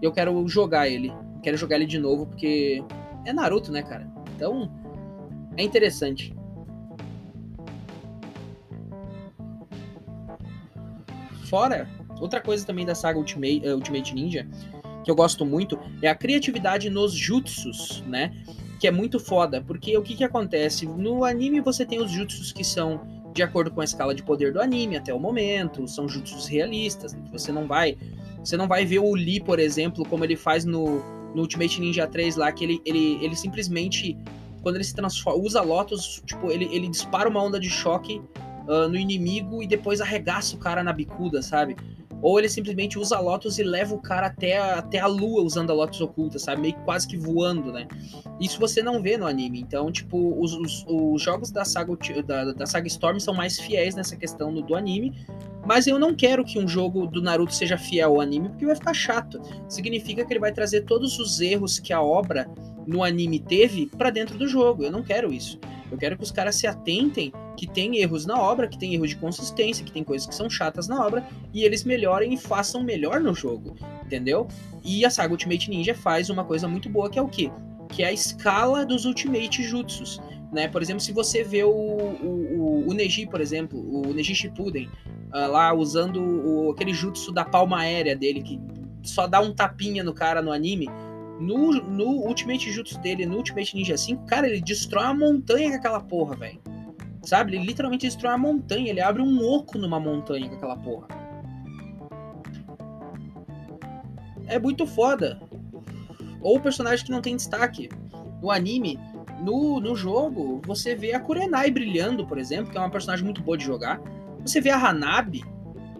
[0.02, 1.12] Eu quero jogar ele.
[1.42, 2.82] Quero jogar ele de novo, porque
[3.24, 4.10] é Naruto, né, cara?
[4.34, 4.70] Então,
[5.56, 6.34] é interessante.
[11.48, 11.88] Fora,
[12.20, 14.46] outra coisa também da saga Ultimate, uh, Ultimate Ninja,
[15.04, 18.34] que eu gosto muito, é a criatividade nos jutsus, né?
[18.80, 20.86] Que é muito foda, porque o que que acontece?
[20.86, 23.00] No anime você tem os jutsus que são
[23.32, 27.12] de acordo com a escala de poder do anime até o momento, são jutsus realistas,
[27.12, 27.22] né?
[27.30, 27.96] você não vai
[28.46, 31.02] você não vai ver o Lee, por exemplo, como ele faz no,
[31.34, 34.16] no Ultimate Ninja 3 lá, que ele, ele, ele simplesmente,
[34.62, 38.22] quando ele se transforma, usa Lotus, tipo, ele, ele dispara uma onda de choque
[38.68, 41.76] uh, no inimigo e depois arregaça o cara na bicuda, sabe?
[42.22, 45.42] Ou ele simplesmente usa a Lotus e leva o cara até a, até a lua
[45.42, 46.62] usando a Lotus oculta, sabe?
[46.62, 47.86] Meio que quase que voando, né?
[48.40, 49.60] Isso você não vê no anime.
[49.60, 51.96] Então, tipo, os, os, os jogos da saga,
[52.26, 55.14] da, da saga Storm são mais fiéis nessa questão do, do anime.
[55.66, 58.76] Mas eu não quero que um jogo do Naruto seja fiel ao anime, porque vai
[58.76, 59.40] ficar chato.
[59.68, 62.48] Significa que ele vai trazer todos os erros que a obra
[62.86, 64.84] no anime teve para dentro do jogo.
[64.84, 65.58] Eu não quero isso.
[65.90, 69.10] Eu quero que os caras se atentem que tem erros na obra, que tem erros
[69.10, 72.82] de consistência, que tem coisas que são chatas na obra, e eles melhorem e façam
[72.82, 74.46] melhor no jogo, entendeu?
[74.84, 77.50] E a saga Ultimate Ninja faz uma coisa muito boa que é o quê?
[77.88, 80.20] Que é a escala dos Ultimate Jutsus.
[80.52, 80.68] Né?
[80.68, 84.88] Por exemplo, se você vê o, o, o, o Neji, por exemplo, o Neji Shippuden,
[85.32, 88.60] uh, lá usando o, aquele jutsu da palma aérea dele, que
[89.02, 90.88] só dá um tapinha no cara no anime,
[91.40, 95.76] no, no Ultimate Jutsu dele, no Ultimate Ninja 5, cara, ele destrói a montanha com
[95.76, 96.60] aquela porra, velho.
[97.22, 97.56] Sabe?
[97.56, 101.08] Ele literalmente destrói a montanha, ele abre um oco numa montanha com aquela porra.
[104.46, 105.40] É muito foda.
[106.40, 107.88] Ou personagem que não tem destaque.
[108.40, 108.98] No anime,
[109.42, 113.42] no, no jogo, você vê a Kurenai brilhando, por exemplo, que é uma personagem muito
[113.42, 114.00] boa de jogar.
[114.40, 115.42] Você vê a Hanabi,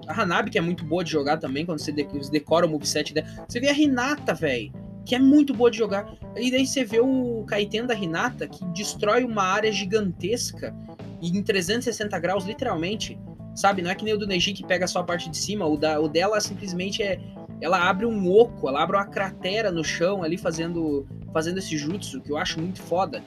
[0.07, 3.27] a Hanabi que é muito boa de jogar também, quando você decora o moveset dela.
[3.49, 6.13] Você vê a Hinata, velho que é muito boa de jogar.
[6.37, 10.75] E daí você vê o Kaiten da Hinata, que destrói uma área gigantesca
[11.23, 13.19] em 360 graus, literalmente.
[13.55, 13.81] Sabe?
[13.81, 15.65] Não é que nem o do Neji que pega só a parte de cima.
[15.65, 17.19] O, da, o dela simplesmente é.
[17.59, 22.21] Ela abre um oco, ela abre uma cratera no chão ali fazendo, fazendo esse jutsu,
[22.21, 23.23] que eu acho muito foda.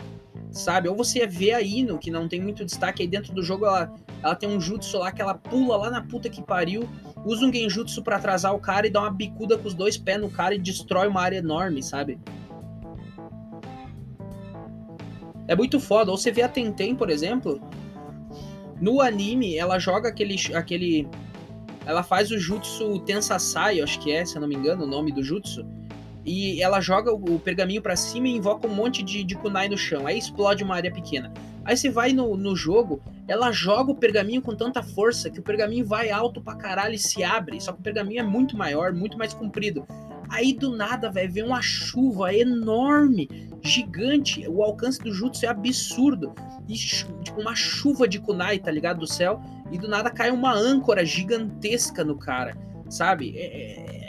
[0.51, 0.89] Sabe?
[0.89, 3.93] Ou você vê a Ino, que não tem muito destaque aí dentro do jogo, ela,
[4.23, 6.89] ela tem um jutsu lá que ela pula lá na puta que pariu
[7.25, 10.19] usa um genjutsu para atrasar o cara e dá uma bicuda com os dois pés
[10.19, 12.19] no cara e destrói uma área enorme, sabe?
[15.47, 16.11] É muito foda.
[16.11, 17.59] Ou você vê a Tenten, por exemplo,
[18.79, 20.35] no anime, ela joga aquele.
[20.53, 21.07] aquele
[21.85, 25.11] ela faz o jutsu Tensasai, acho que é, se eu não me engano, o nome
[25.11, 25.65] do jutsu.
[26.31, 29.75] E ela joga o, pergaminho para cima e invoca um monte de, de kunai no
[29.75, 30.05] chão.
[30.05, 31.33] Aí explode uma área pequena.
[31.65, 35.43] Aí você vai no, no jogo, ela joga o pergaminho com tanta força que o
[35.43, 37.59] pergaminho vai alto pra caralho e se abre.
[37.59, 39.87] Só que o pergaminho é muito maior, muito mais comprido.
[40.29, 44.47] Aí do nada, velho, vem uma chuva enorme, gigante.
[44.47, 46.35] O alcance do Jutsu é absurdo.
[46.67, 48.99] E, tipo, uma chuva de kunai, tá ligado?
[48.99, 49.41] Do céu.
[49.71, 52.55] E do nada cai uma âncora gigantesca no cara,
[52.87, 53.33] sabe?
[53.35, 54.08] É,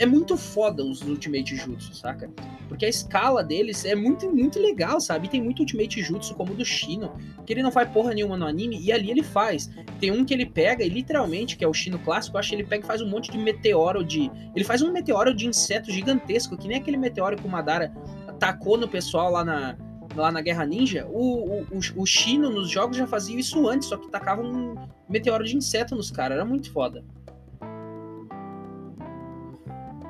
[0.00, 2.30] é, muito foda os Ultimate Jutsu, saca?
[2.68, 5.28] Porque a escala deles é muito, muito legal, sabe?
[5.28, 7.12] Tem muito Ultimate Jutsu, como o do Shino,
[7.44, 9.70] que ele não faz porra nenhuma no anime, e ali ele faz.
[10.00, 12.54] Tem um que ele pega, e literalmente, que é o Shino clássico, eu acho que
[12.54, 14.30] ele pega e faz um monte de meteoro de.
[14.56, 17.92] Ele faz um meteoro de inseto gigantesco, que nem aquele meteoro que o Madara
[18.38, 19.76] tacou no pessoal lá na,
[20.16, 23.98] lá na Guerra Ninja, o, o, o, Shino nos jogos já fazia isso antes, só
[23.98, 24.74] que tacava um
[25.08, 27.04] meteoro de inseto nos caras, era muito foda.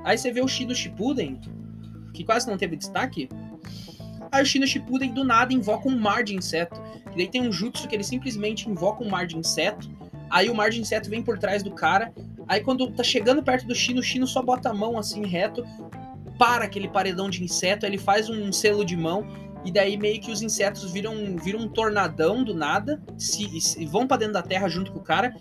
[0.05, 1.41] Aí você vê o Shino Shippuden,
[2.13, 3.29] que quase não teve destaque.
[4.33, 6.81] Aí o Shino Shippuden do nada invoca um mar de inseto.
[7.13, 9.91] E daí tem um jutsu que ele simplesmente invoca um mar de inseto.
[10.31, 12.13] Aí o mar de inseto vem por trás do cara.
[12.47, 15.65] Aí quando tá chegando perto do Shino, o Shino só bota a mão assim reto,
[16.41, 19.27] para aquele paredão de inseto, ele faz um selo de mão
[19.63, 24.07] e daí meio que os insetos viram, viram um tornadão do nada, se, se vão
[24.07, 25.37] para dentro da terra junto com o cara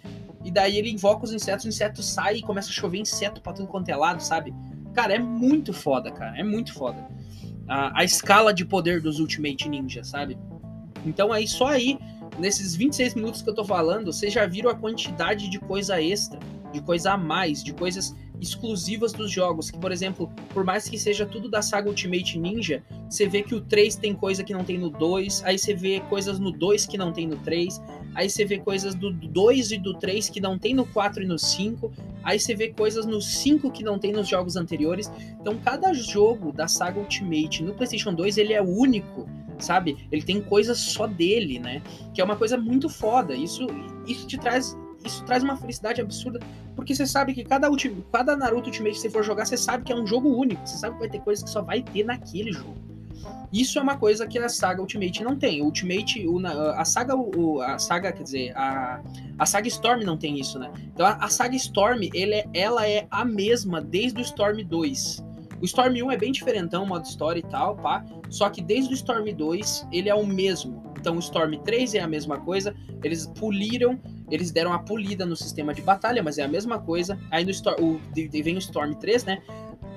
[0.50, 3.54] e daí ele invoca os insetos, o inseto sai e começa a chover inseto pra
[3.54, 4.52] tudo quanto é lado, sabe?
[4.96, 6.36] Cara, é muito foda, cara.
[6.40, 7.08] É muito foda.
[7.68, 10.40] A, a escala de poder dos Ultimate Ninja, sabe?
[11.06, 12.00] Então aí, só aí,
[12.40, 16.40] nesses 26 minutos que eu tô falando, vocês já viram a quantidade de coisa extra,
[16.74, 19.70] de coisa a mais, de coisas exclusivas dos jogos.
[19.70, 23.56] Que, por exemplo, por mais que seja tudo da saga Ultimate Ninja, você vê que
[23.56, 26.86] o 3 tem coisa que não tem no 2, aí você vê coisas no 2
[26.86, 27.82] que não tem no 3,
[28.16, 31.26] aí você vê coisas do 2 e do 3 que não tem no 4 e
[31.26, 31.92] no 5,
[32.24, 35.12] aí você vê coisas no 5 que não tem nos jogos anteriores.
[35.40, 39.28] Então, cada jogo da saga Ultimate no PlayStation 2 ele é único,
[39.58, 39.98] sabe?
[40.12, 41.82] Ele tem coisas só dele, né?
[42.14, 43.36] Que é uma coisa muito foda.
[43.36, 43.68] Isso,
[44.06, 46.40] isso te traz isso traz uma felicidade absurda,
[46.76, 49.84] porque você sabe que cada, ulti, cada Naruto Ultimate que você for jogar, você sabe
[49.84, 52.04] que é um jogo único, você sabe que vai ter coisas que só vai ter
[52.04, 52.90] naquele jogo.
[53.52, 55.62] Isso é uma coisa que a saga Ultimate não tem.
[55.62, 59.02] Ultimate, o, a saga, o, a saga, quer dizer, a,
[59.38, 60.72] a saga Storm não tem isso, né?
[60.94, 65.24] Então a, a saga Storm, ele é, ela é a mesma desde o Storm 2.
[65.62, 68.06] O Storm 1 é bem diferentão, modo história e tal, pá.
[68.30, 70.89] Só que desde o Storm 2, ele é o mesmo.
[71.00, 72.76] Então o Storm 3 é a mesma coisa.
[73.04, 77.18] Eles poliram, eles deram a polida no sistema de batalha, mas é a mesma coisa.
[77.32, 79.42] Aí no Storm, vem o Storm 3, né?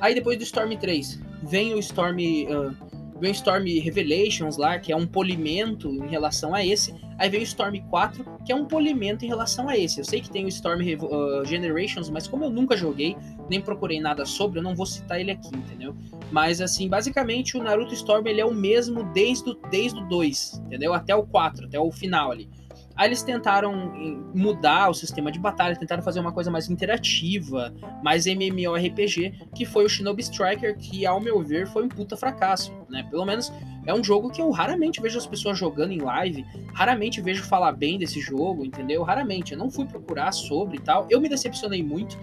[0.00, 2.18] Aí depois do Storm 3, vem o Storm.
[2.18, 2.91] Uh,
[3.22, 6.92] Vem o Storm Revelations lá, que é um polimento em relação a esse.
[7.16, 10.00] Aí vem o Storm 4, que é um polimento em relação a esse.
[10.00, 13.16] Eu sei que tem o Storm uh, Generations, mas como eu nunca joguei,
[13.48, 15.94] nem procurei nada sobre, eu não vou citar ele aqui, entendeu?
[16.32, 20.60] Mas assim, basicamente o Naruto Storm ele é o mesmo desde o, desde o 2,
[20.66, 20.92] entendeu?
[20.92, 22.48] Até o 4, até o final ali.
[22.96, 23.92] Aí eles tentaram
[24.34, 29.84] mudar o sistema de batalha, tentaram fazer uma coisa mais interativa, mais MMORPG, que foi
[29.84, 33.06] o Shinobi Striker, que ao meu ver foi um puta fracasso, né?
[33.10, 33.52] Pelo menos
[33.86, 37.72] é um jogo que eu raramente vejo as pessoas jogando em live, raramente vejo falar
[37.72, 39.02] bem desse jogo, entendeu?
[39.02, 41.06] Raramente, eu não fui procurar sobre e tal.
[41.10, 42.16] Eu me decepcionei muito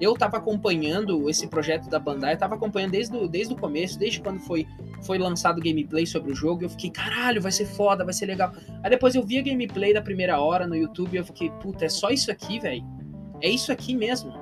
[0.00, 3.98] eu tava acompanhando esse projeto da Bandai, eu tava acompanhando desde o, desde o começo,
[3.98, 4.66] desde quando foi,
[5.02, 8.26] foi lançado o gameplay sobre o jogo, eu fiquei, caralho, vai ser foda, vai ser
[8.26, 8.52] legal.
[8.82, 11.84] Aí depois eu vi a gameplay da primeira hora no YouTube e eu fiquei, puta,
[11.84, 12.84] é só isso aqui, velho?
[13.40, 14.32] É isso aqui mesmo.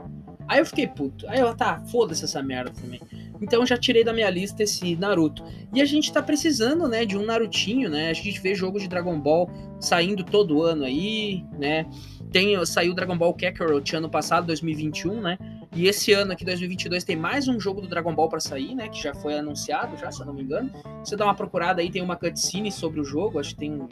[0.47, 1.27] Aí eu fiquei puto.
[1.29, 3.01] Aí eu, tá, foda-se essa merda também.
[3.41, 5.45] Então já tirei da minha lista esse Naruto.
[5.73, 8.11] E a gente tá precisando, né, de um Narutinho, né?
[8.11, 9.51] A gente vê jogos de Dragon Ball
[9.81, 11.87] saindo todo ano aí, né?
[12.35, 15.39] Tem, saiu Dragon Ball Kakarot ano passado, 2021, né?
[15.72, 18.89] E esse ano aqui, 2022, tem mais um jogo do Dragon Ball para sair, né?
[18.89, 20.68] Que já foi anunciado, já, se eu não me engano.
[21.05, 23.89] Você dá uma procurada aí, tem uma cutscene sobre o jogo, acho que tem um,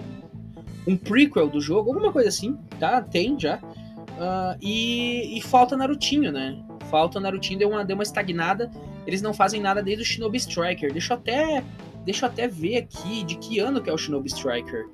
[0.88, 3.00] um prequel do jogo, alguma coisa assim, tá?
[3.00, 3.58] Tem já.
[3.58, 6.60] Uh, e, e, falta Narutinho, né?
[6.90, 8.68] Falta Narutinho, deu uma, deu uma estagnada.
[9.06, 10.92] Eles não fazem nada desde o Shinobi Striker.
[10.92, 11.64] Deixa eu até,
[12.04, 14.88] deixa eu até ver aqui de que ano que é o Shinobi Striker.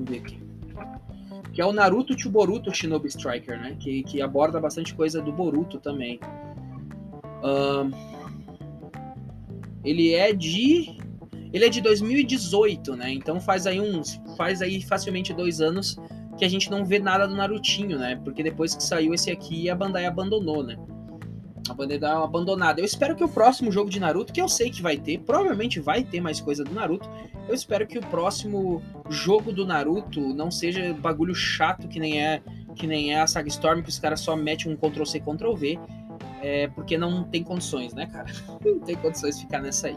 [0.00, 0.38] Vamos ver aqui.
[1.52, 3.76] Que é o Naruto to Boruto Shinobi Striker, né?
[3.78, 6.18] Que, que aborda bastante coisa do Boruto também.
[7.42, 7.90] Uh,
[9.84, 10.98] ele é de.
[11.52, 13.12] Ele é de 2018, né?
[13.12, 14.20] Então faz aí uns.
[14.36, 15.98] Faz aí facilmente dois anos
[16.38, 18.18] que a gente não vê nada do Narutinho, né?
[18.24, 20.78] Porque depois que saiu esse aqui, a Bandai abandonou, né?
[21.68, 22.80] A Bandai dá uma abandonada.
[22.80, 25.78] Eu espero que o próximo jogo de Naruto, que eu sei que vai ter, provavelmente
[25.80, 27.08] vai ter mais coisa do Naruto.
[27.48, 32.42] Eu espero que o próximo jogo do Naruto não seja bagulho chato que nem é
[32.74, 35.54] que nem é a Saga Storm, que os caras só metem um Ctrl C, Ctrl
[35.54, 35.78] V,
[36.40, 38.30] é, porque não tem condições, né, cara?
[38.64, 39.96] Não tem condições de ficar nessa aí.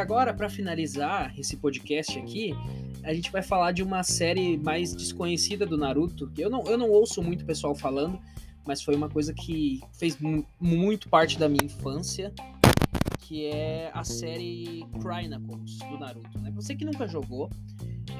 [0.00, 2.54] Agora, para finalizar esse podcast aqui,
[3.02, 6.90] a gente vai falar de uma série mais desconhecida do Naruto, eu não, eu não
[6.90, 8.18] ouço muito pessoal falando,
[8.66, 10.18] mas foi uma coisa que fez
[10.60, 12.32] muito parte da minha infância,
[13.20, 16.38] que é a série Chronicles do Naruto.
[16.40, 16.50] Né?
[16.54, 17.50] Você que nunca jogou,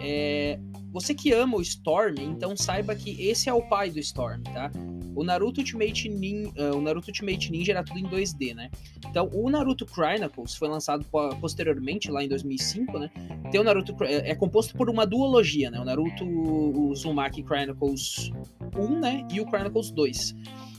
[0.01, 0.59] é...
[0.93, 4.71] você que ama o Storm, então saiba que esse é o pai do Storm, tá?
[5.15, 6.47] O Naruto Ultimate, Nin...
[6.47, 8.71] Uh, o Naruto Ultimate Ninja era tudo em 2D, né?
[9.07, 11.05] Então, o Naruto Chronicles foi lançado
[11.41, 13.11] posteriormente, lá em 2005, né?
[13.51, 13.95] Tem o Naruto...
[14.05, 15.81] É, é composto por uma duologia, né?
[15.81, 18.31] O Naruto Uzumaki Chronicles
[18.79, 19.27] 1, né?
[19.33, 20.35] E o Chronicles 2.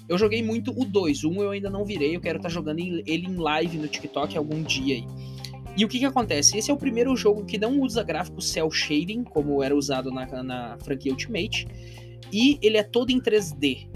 [0.07, 2.53] Eu joguei muito o 2, o 1 eu ainda não virei, eu quero estar tá
[2.53, 5.05] jogando ele em live no TikTok algum dia aí.
[5.77, 6.57] E o que que acontece?
[6.57, 10.43] Esse é o primeiro jogo que não usa gráfico cel shading, como era usado na,
[10.43, 11.67] na franquia Ultimate,
[12.31, 13.89] e ele é todo em 3D.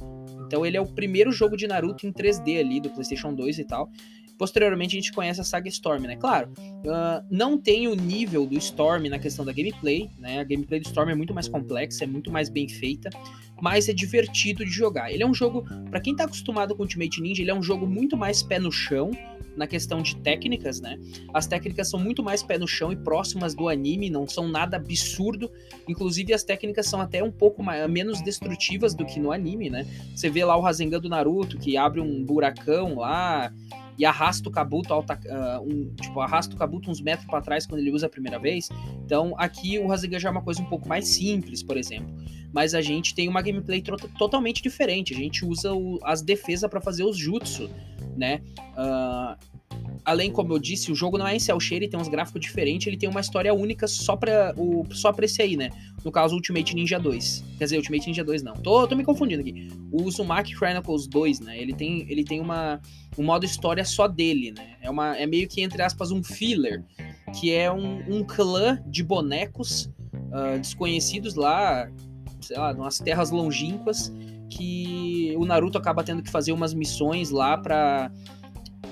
[0.46, 3.66] Então ele é o primeiro jogo de Naruto em 3D ali, do PlayStation 2 e
[3.66, 3.90] tal.
[4.38, 6.18] Posteriormente a gente conhece a saga Storm, né?
[6.18, 10.40] Claro, uh, não tem o nível do Storm na questão da gameplay, né?
[10.40, 13.10] A gameplay do Storm é muito mais complexa, é muito mais bem feita,
[13.62, 15.12] mas é divertido de jogar.
[15.12, 17.88] Ele é um jogo, para quem tá acostumado com Ultimate Ninja, ele é um jogo
[17.88, 19.12] muito mais pé no chão
[19.56, 21.00] na questão de técnicas, né?
[21.34, 24.78] As técnicas são muito mais pé no chão e próximas do anime, não são nada
[24.78, 25.50] absurdo.
[25.88, 29.88] Inclusive as técnicas são até um pouco mais, menos destrutivas do que no anime, né?
[30.16, 33.54] Você vê lá o Rasengan do Naruto que abre um buracão lá,
[33.98, 37.66] e arrasta o Kabuto alta, uh, um, tipo, arrasta o Kabuto uns metros para trás
[37.66, 38.70] quando ele usa a primeira vez.
[39.06, 42.14] Então aqui o Rasengan já é uma coisa um pouco mais simples, por exemplo.
[42.54, 43.82] Mas a gente tem uma gameplay
[44.18, 45.14] totalmente diferente.
[45.14, 47.70] A gente usa o, as defesas para fazer os jutsu,
[48.16, 48.42] né?
[48.78, 49.56] Uh,
[50.06, 52.88] além, como eu disse, o jogo não é em cel shade, tem uns gráficos diferentes,
[52.88, 55.70] ele tem uma história única só pra, o, só pra esse aí, né?
[56.04, 57.44] No caso, Ultimate Ninja 2.
[57.58, 58.54] Quer dizer, Ultimate Ninja 2 não.
[58.54, 59.68] Tô, tô me confundindo aqui.
[59.92, 61.60] O Uzumaki Chronicles 2, né?
[61.60, 62.80] Ele tem, ele tem uma,
[63.18, 64.76] um modo história só dele, né?
[64.82, 66.84] É, uma, é meio que, entre aspas, um filler,
[67.40, 71.90] que é um, um clã de bonecos uh, desconhecidos lá,
[72.42, 74.12] sei lá, nas terras longínquas,
[74.50, 78.12] que o Naruto acaba tendo que fazer umas missões lá pra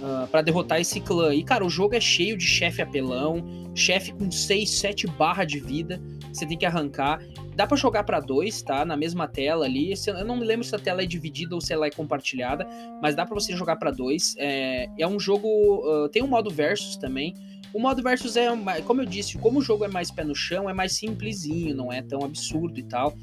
[0.02, 1.34] uh, ah, para derrotar esse clã.
[1.34, 3.44] E, cara, o jogo é cheio de chefe apelão,
[3.76, 6.02] chefe com 6, 7 barra de vida,
[6.32, 7.20] você tem que arrancar.
[7.56, 8.84] Dá para jogar para dois, tá?
[8.84, 9.94] Na mesma tela ali.
[10.08, 12.68] Eu não me lembro se a tela é dividida ou se ela é compartilhada,
[13.02, 14.36] mas dá para você jogar para dois.
[14.38, 15.48] É, é um jogo.
[15.48, 17.34] Uh, tem um modo versus também.
[17.74, 18.50] O modo versus é,
[18.86, 21.92] como eu disse, como o jogo é mais pé no chão, é mais simplesinho, não
[21.92, 23.16] é tão absurdo e tal.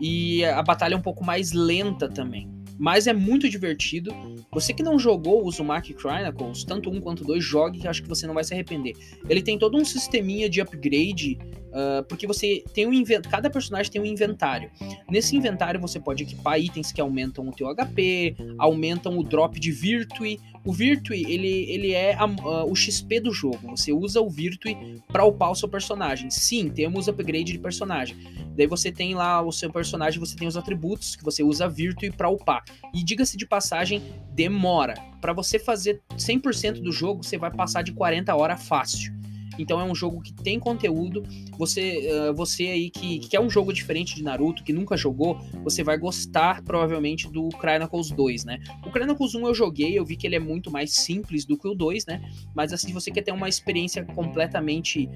[0.00, 2.48] E a batalha é um pouco mais lenta também
[2.80, 4.10] mas é muito divertido.
[4.50, 8.08] Você que não jogou o Uzumaki Chronicles, tanto um quanto dois, jogue que acho que
[8.08, 8.96] você não vai se arrepender.
[9.28, 11.38] Ele tem todo um sisteminha de upgrade,
[11.70, 12.92] uh, porque você tem um
[13.28, 14.70] cada personagem tem um inventário.
[15.10, 19.72] Nesse inventário você pode equipar itens que aumentam o teu HP, aumentam o drop de
[19.72, 20.38] Virtue.
[20.64, 22.26] O Virtue, ele, ele é a,
[22.64, 23.76] o XP do jogo.
[23.76, 26.30] Você usa o Virtue para upar o seu personagem.
[26.30, 28.16] Sim, temos upgrade de personagem.
[28.56, 32.10] Daí você tem lá o seu personagem, você tem os atributos que você usa Virtue
[32.10, 32.62] para upar.
[32.94, 34.02] E diga-se de passagem,
[34.34, 34.94] demora.
[35.20, 39.19] Para você fazer 100% do jogo, você vai passar de 40 horas fácil.
[39.60, 41.22] Então é um jogo que tem conteúdo.
[41.58, 45.82] Você, uh, você aí que, que um jogo diferente de Naruto, que nunca jogou, você
[45.82, 48.58] vai gostar provavelmente do Chronicles 2, né?
[48.86, 51.66] O Chronicles 1 eu joguei, eu vi que ele é muito mais simples do que
[51.66, 52.22] o 2, né?
[52.54, 55.08] Mas assim, você quer ter uma experiência completamente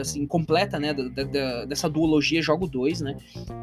[0.00, 0.92] assim, completa, né?
[0.92, 3.16] Da, da, dessa duologia, jogo 2, né?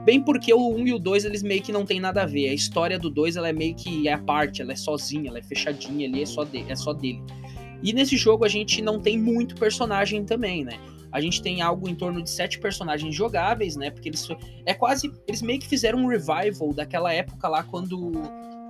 [0.06, 2.50] Bem porque o 1 e o 2 eles meio que não tem nada a ver.
[2.50, 5.40] A história do 2 ela é meio que é a parte, ela é sozinha, ela
[5.40, 7.22] é fechadinha ali, é só, de, é só dele.
[7.84, 10.80] E nesse jogo a gente não tem muito personagem também, né?
[11.12, 13.92] A gente tem algo em torno de sete personagens jogáveis, né?
[13.92, 14.28] Porque eles
[14.66, 18.12] é quase eles meio que fizeram um revival daquela época lá quando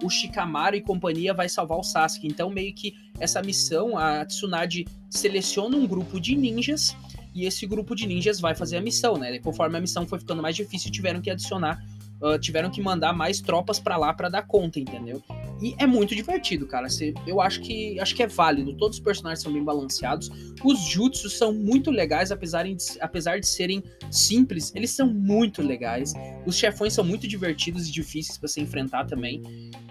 [0.03, 2.27] o Shikamaru e companhia vai salvar o Sasuke.
[2.27, 6.97] Então, meio que essa missão, a Tsunade seleciona um grupo de ninjas
[7.33, 9.39] e esse grupo de ninjas vai fazer a missão, né?
[9.39, 11.81] Conforme a missão foi ficando mais difícil, tiveram que adicionar
[12.23, 15.21] uh, tiveram que mandar mais tropas para lá para dar conta, entendeu?
[15.61, 16.87] E é muito divertido, cara.
[17.27, 18.73] eu acho que acho que é válido.
[18.75, 20.29] Todos os personagens são bem balanceados.
[20.63, 26.13] Os jutsus são muito legais, apesar de, apesar de serem simples, eles são muito legais.
[26.45, 29.41] Os chefões são muito divertidos e difíceis para se enfrentar também.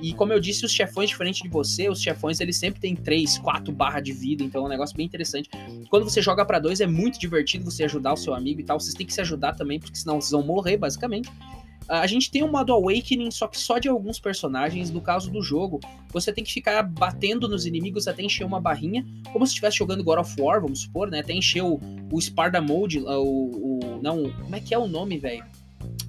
[0.01, 3.39] E como eu disse, os chefões, diferente de você, os chefões eles sempre têm 3,
[3.39, 5.49] 4 barras de vida, então é um negócio bem interessante.
[5.89, 8.79] Quando você joga para dois, é muito divertido você ajudar o seu amigo e tal.
[8.79, 11.31] Vocês têm que se ajudar também, porque senão vocês vão morrer, basicamente.
[11.89, 14.91] A gente tem um modo Awakening, só que só de alguns personagens.
[14.91, 15.81] No caso do jogo,
[16.13, 20.05] você tem que ficar batendo nos inimigos até encher uma barrinha, como se estivesse jogando
[20.05, 21.21] God of War, vamos supor, né?
[21.21, 21.81] Até encher o,
[22.11, 24.01] o Sparda Mode, o, o.
[24.03, 25.45] Não, como é que é o nome, velho?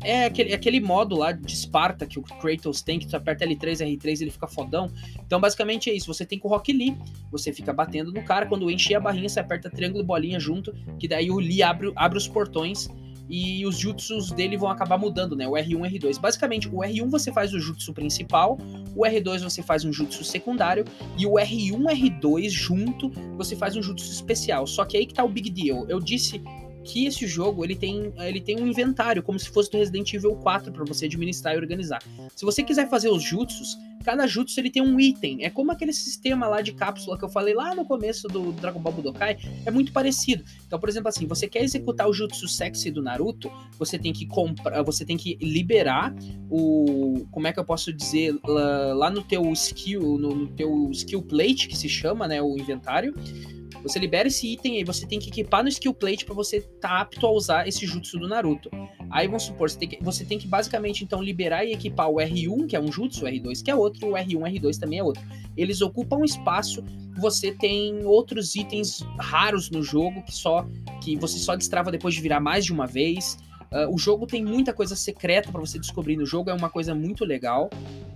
[0.03, 3.78] É aquele, aquele modo lá de Sparta que o Kratos tem, que tu aperta L3,
[3.78, 4.91] R3 ele fica fodão.
[5.26, 6.13] Então, basicamente é isso.
[6.13, 6.95] Você tem com o Rock Lee,
[7.32, 8.45] você fica batendo no cara.
[8.45, 11.91] Quando encher a barrinha, você aperta triângulo e bolinha junto, que daí o Lee abre,
[11.95, 12.89] abre os portões
[13.30, 15.47] e os jutsus dele vão acabar mudando, né?
[15.47, 16.19] O R1 e R2.
[16.19, 18.57] Basicamente, o R1 você faz o jutsu principal,
[18.95, 20.86] o R2 você faz um jutsu secundário
[21.17, 24.67] e o R1 e R2 junto você faz um jutsu especial.
[24.67, 25.86] Só que aí que tá o big deal.
[25.88, 26.41] Eu disse
[26.84, 30.36] que esse jogo ele tem, ele tem um inventário, como se fosse do Resident Evil
[30.36, 32.01] 4 para você administrar e organizar.
[32.36, 35.43] Se você quiser fazer os jutsus, cada jutsu ele tem um item.
[35.43, 38.79] É como aquele sistema lá de cápsula que eu falei lá no começo do Dragon
[38.79, 40.43] Ball Budokai, é muito parecido.
[40.67, 44.25] Então, por exemplo, assim, você quer executar o jutsu sexy do Naruto, você tem que
[44.25, 46.13] comprar, você tem que liberar
[46.49, 51.21] o, como é que eu posso dizer, lá, no teu skill, no, no teu skill
[51.21, 53.13] plate que se chama, né, o inventário
[53.84, 56.89] você libera esse item e você tem que equipar no skill plate para você estar
[56.89, 58.69] tá apto a usar esse jutsu do Naruto.
[59.11, 62.15] Aí vamos supor, você tem, que, você tem que basicamente então liberar e equipar o
[62.15, 65.03] R1, que é um jutsu, o R2 que é outro, o R1 R2 também é
[65.03, 65.21] outro.
[65.55, 66.84] Eles ocupam espaço,
[67.19, 70.65] você tem outros itens raros no jogo que só
[71.01, 73.38] que você só destrava depois de virar mais de uma vez.
[73.71, 76.95] Uh, o jogo tem muita coisa secreta para você descobrir no jogo, é uma coisa
[76.95, 77.69] muito legal.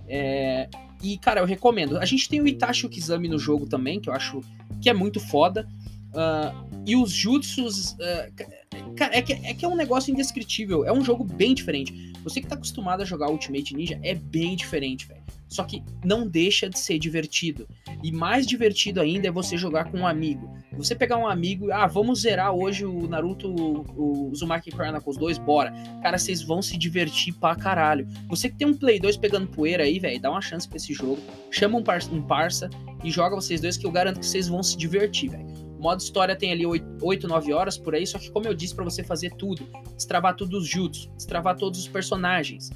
[0.08, 0.68] É...
[1.02, 1.98] E, cara, eu recomendo.
[1.98, 4.42] A gente tem o Itachi Ukizami no jogo também, que eu acho
[4.80, 5.68] que é muito foda.
[6.08, 7.92] Uh, e os jutsus.
[7.92, 10.84] Uh, cara, é que, é que é um negócio indescritível.
[10.84, 12.12] É um jogo bem diferente.
[12.24, 15.22] Você que tá acostumado a jogar Ultimate Ninja é bem diferente, velho.
[15.48, 17.66] Só que não deixa de ser divertido.
[18.02, 20.52] E mais divertido ainda é você jogar com um amigo.
[20.76, 25.72] Você pegar um amigo, ah, vamos zerar hoje o Naruto, o Uzumaki Chronicles 2, bora.
[26.02, 28.06] Cara, vocês vão se divertir pra caralho.
[28.28, 30.92] Você que tem um Play 2 pegando poeira aí, velho, dá uma chance pra esse
[30.92, 31.18] jogo.
[31.50, 32.70] Chama um, par um parça
[33.02, 35.67] e joga vocês dois que eu garanto que vocês vão se divertir, velho.
[35.78, 38.74] O modo história tem ali 8, 9 horas por aí, só que como eu disse
[38.74, 42.70] para você fazer tudo, destravar todos os jutsu, destravar todos os personagens,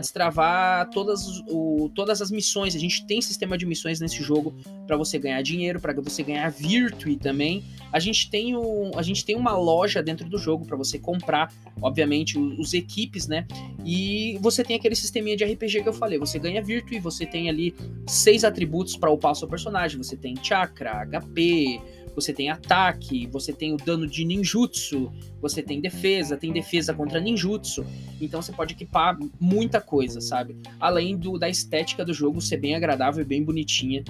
[0.00, 2.74] destravar todas, o, todas as missões.
[2.74, 4.54] A gente tem sistema de missões nesse jogo
[4.86, 7.62] para você ganhar dinheiro, para você ganhar virtue também.
[7.92, 11.52] A gente tem, o, a gente tem uma loja dentro do jogo para você comprar,
[11.80, 13.46] obviamente, os, os, equipes, né?
[13.84, 16.18] E você tem aquele sisteminha de RPG que eu falei.
[16.18, 17.74] Você ganha virtue, você tem ali
[18.08, 19.98] seis atributos para upar o seu personagem.
[19.98, 21.80] Você tem chakra, HP,
[22.16, 27.20] você tem ataque, você tem o dano de ninjutsu, você tem defesa, tem defesa contra
[27.20, 27.84] ninjutsu.
[28.18, 30.56] Então você pode equipar muita coisa, sabe?
[30.80, 34.02] Além do, da estética do jogo ser bem agradável e bem bonitinha.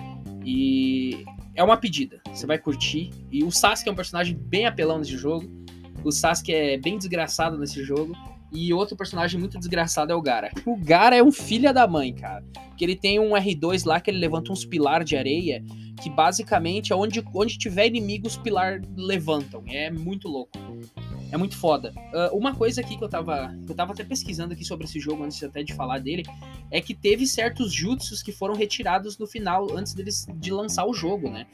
[0.45, 1.25] E
[1.57, 2.21] é uma pedida.
[2.33, 3.11] Você vai curtir.
[3.31, 5.51] E o Sasuke é um personagem bem apelão nesse jogo.
[6.05, 8.15] O Sasuke é bem desgraçado nesse jogo.
[8.53, 10.51] E outro personagem muito desgraçado é o Gara.
[10.65, 12.45] O Gara é um filho da mãe, cara.
[12.77, 15.63] Que ele tem um R2 lá que ele levanta uns pilar de areia
[16.03, 19.63] que basicamente é onde, onde tiver inimigo, os pilar levantam.
[19.67, 20.53] É muito louco.
[21.33, 21.93] É muito foda.
[22.13, 23.53] Uh, uma coisa aqui que eu tava.
[23.69, 26.23] Eu tava até pesquisando aqui sobre esse jogo, antes até de falar dele,
[26.71, 30.95] é que teve certos jutsus que foram retirados no final, antes deles de lançar o
[30.95, 31.47] jogo, né?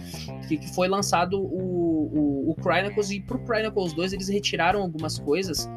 [0.46, 5.18] Que, que foi lançado o, o, o Chronicles, e pro Chronicles 2 eles retiraram algumas
[5.18, 5.68] coisas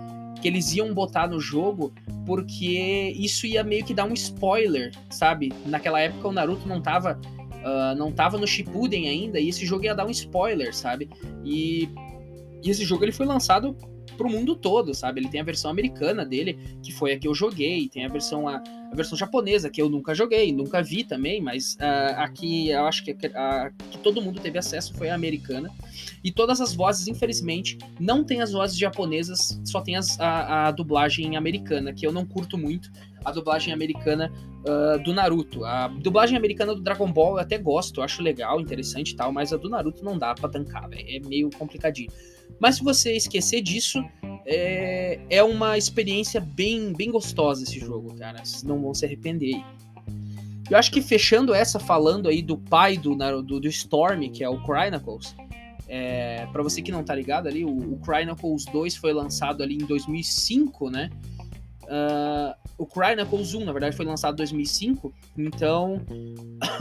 [0.45, 1.91] que eles iam botar no jogo,
[2.23, 5.51] porque isso ia meio que dar um spoiler, sabe?
[5.65, 7.19] Naquela época o Naruto não tava
[7.63, 11.09] uh, não tava no Shippuden ainda, e esse jogo ia dar um spoiler, sabe?
[11.43, 11.89] E,
[12.63, 13.75] e esse jogo ele foi lançado
[14.15, 15.19] pro mundo todo, sabe?
[15.19, 18.47] Ele tem a versão americana dele, que foi a que eu joguei, tem a versão
[18.47, 22.85] a, a versão japonesa que eu nunca joguei, nunca vi também, mas uh, aqui eu
[22.85, 25.69] acho que a, que todo mundo teve acesso foi a americana.
[26.23, 30.71] E todas as vozes, infelizmente, não tem as vozes japonesas, só tem as, a, a
[30.71, 32.91] dublagem americana, que eu não curto muito
[33.25, 34.31] a dublagem americana
[34.61, 35.65] uh, do Naruto.
[35.65, 39.31] A dublagem americana do Dragon Ball eu até gosto, eu acho legal, interessante e tal,
[39.31, 42.11] mas a do Naruto não dá pra tancar, véio, é meio complicadinho.
[42.59, 44.03] Mas se você esquecer disso,
[44.45, 48.45] é, é uma experiência bem, bem gostosa esse jogo, cara.
[48.45, 49.63] Vocês não vão se arrepender aí.
[50.69, 54.49] Eu acho que fechando essa, falando aí do pai do, do, do Storm, que é
[54.49, 55.35] o Chronicles,
[55.87, 59.75] é, para você que não tá ligado ali, o, o Chronicles 2 foi lançado ali
[59.75, 61.09] em 2005, né?
[61.85, 66.01] Uh, o Chronicles 1, na verdade, foi lançado em 2005, então.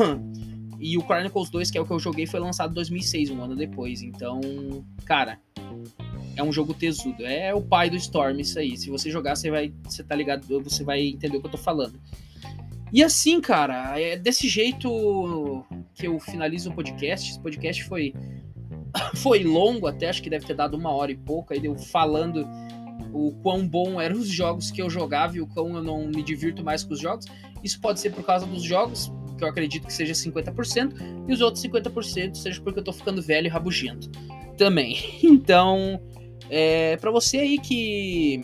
[0.80, 3.42] e o Chronicles 2, que é o que eu joguei, foi lançado em 2006, um
[3.42, 4.02] ano depois.
[4.02, 4.40] Então,
[5.04, 5.38] cara,
[6.36, 7.24] é um jogo tesudo.
[7.24, 8.76] É o pai do Storm, isso aí.
[8.76, 9.72] Se você jogar, você vai.
[9.84, 12.00] Você tá ligado, você vai entender o que eu tô falando.
[12.92, 15.64] E assim, cara, é desse jeito
[15.94, 17.30] que eu finalizo o podcast.
[17.30, 18.14] Esse podcast foi,
[19.16, 21.52] foi longo até, acho que deve ter dado uma hora e pouco.
[21.52, 22.46] Aí deu falando
[23.14, 26.22] o quão bom eram os jogos que eu jogava e o quão eu não me
[26.22, 27.26] divirto mais com os jogos.
[27.62, 31.40] Isso pode ser por causa dos jogos, que eu acredito que seja 50%, e os
[31.40, 34.10] outros 50% seja porque eu tô ficando velho e rabugento
[34.58, 34.98] também.
[35.22, 36.00] Então,
[36.50, 38.42] é, para você aí que.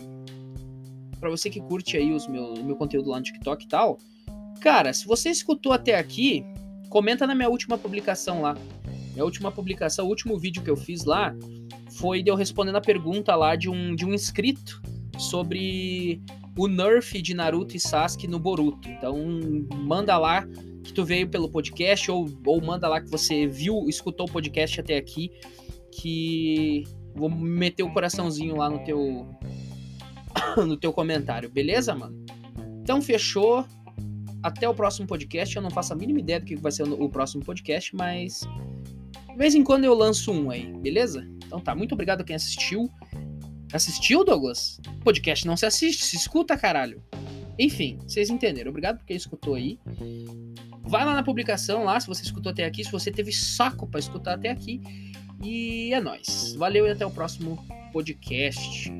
[1.19, 3.97] para você que curte aí os meu, o meu conteúdo lá no TikTok e tal,
[4.61, 6.45] Cara, se você escutou até aqui,
[6.87, 8.55] comenta na minha última publicação lá.
[9.13, 11.35] Minha última publicação, o último vídeo que eu fiz lá
[11.97, 14.81] foi de eu respondendo a pergunta lá de um, de um inscrito
[15.17, 16.21] sobre
[16.57, 18.87] o nerf de Naruto e Sasuke no Boruto.
[18.89, 19.17] Então,
[19.75, 20.47] manda lá
[20.83, 24.79] que tu veio pelo podcast ou, ou manda lá que você viu, escutou o podcast
[24.79, 25.31] até aqui,
[25.91, 26.83] que
[27.13, 29.27] vou meter o coraçãozinho lá no teu
[30.65, 32.15] no teu comentário, beleza, mano?
[32.81, 33.65] Então fechou.
[34.43, 35.55] Até o próximo podcast.
[35.55, 38.41] Eu não faço a mínima ideia do que vai ser o próximo podcast, mas
[39.41, 41.27] vez em quando eu lanço um aí, beleza?
[41.47, 42.87] Então tá, muito obrigado a quem assistiu.
[43.73, 44.79] Assistiu, Douglas?
[45.03, 47.03] Podcast não se assiste, se escuta, caralho.
[47.57, 48.69] Enfim, vocês entenderam.
[48.69, 49.79] Obrigado por quem escutou aí.
[50.83, 53.99] Vai lá na publicação lá, se você escutou até aqui, se você teve saco para
[53.99, 54.79] escutar até aqui.
[55.43, 56.53] E é nóis.
[56.55, 57.57] Valeu e até o próximo
[57.91, 58.91] podcast.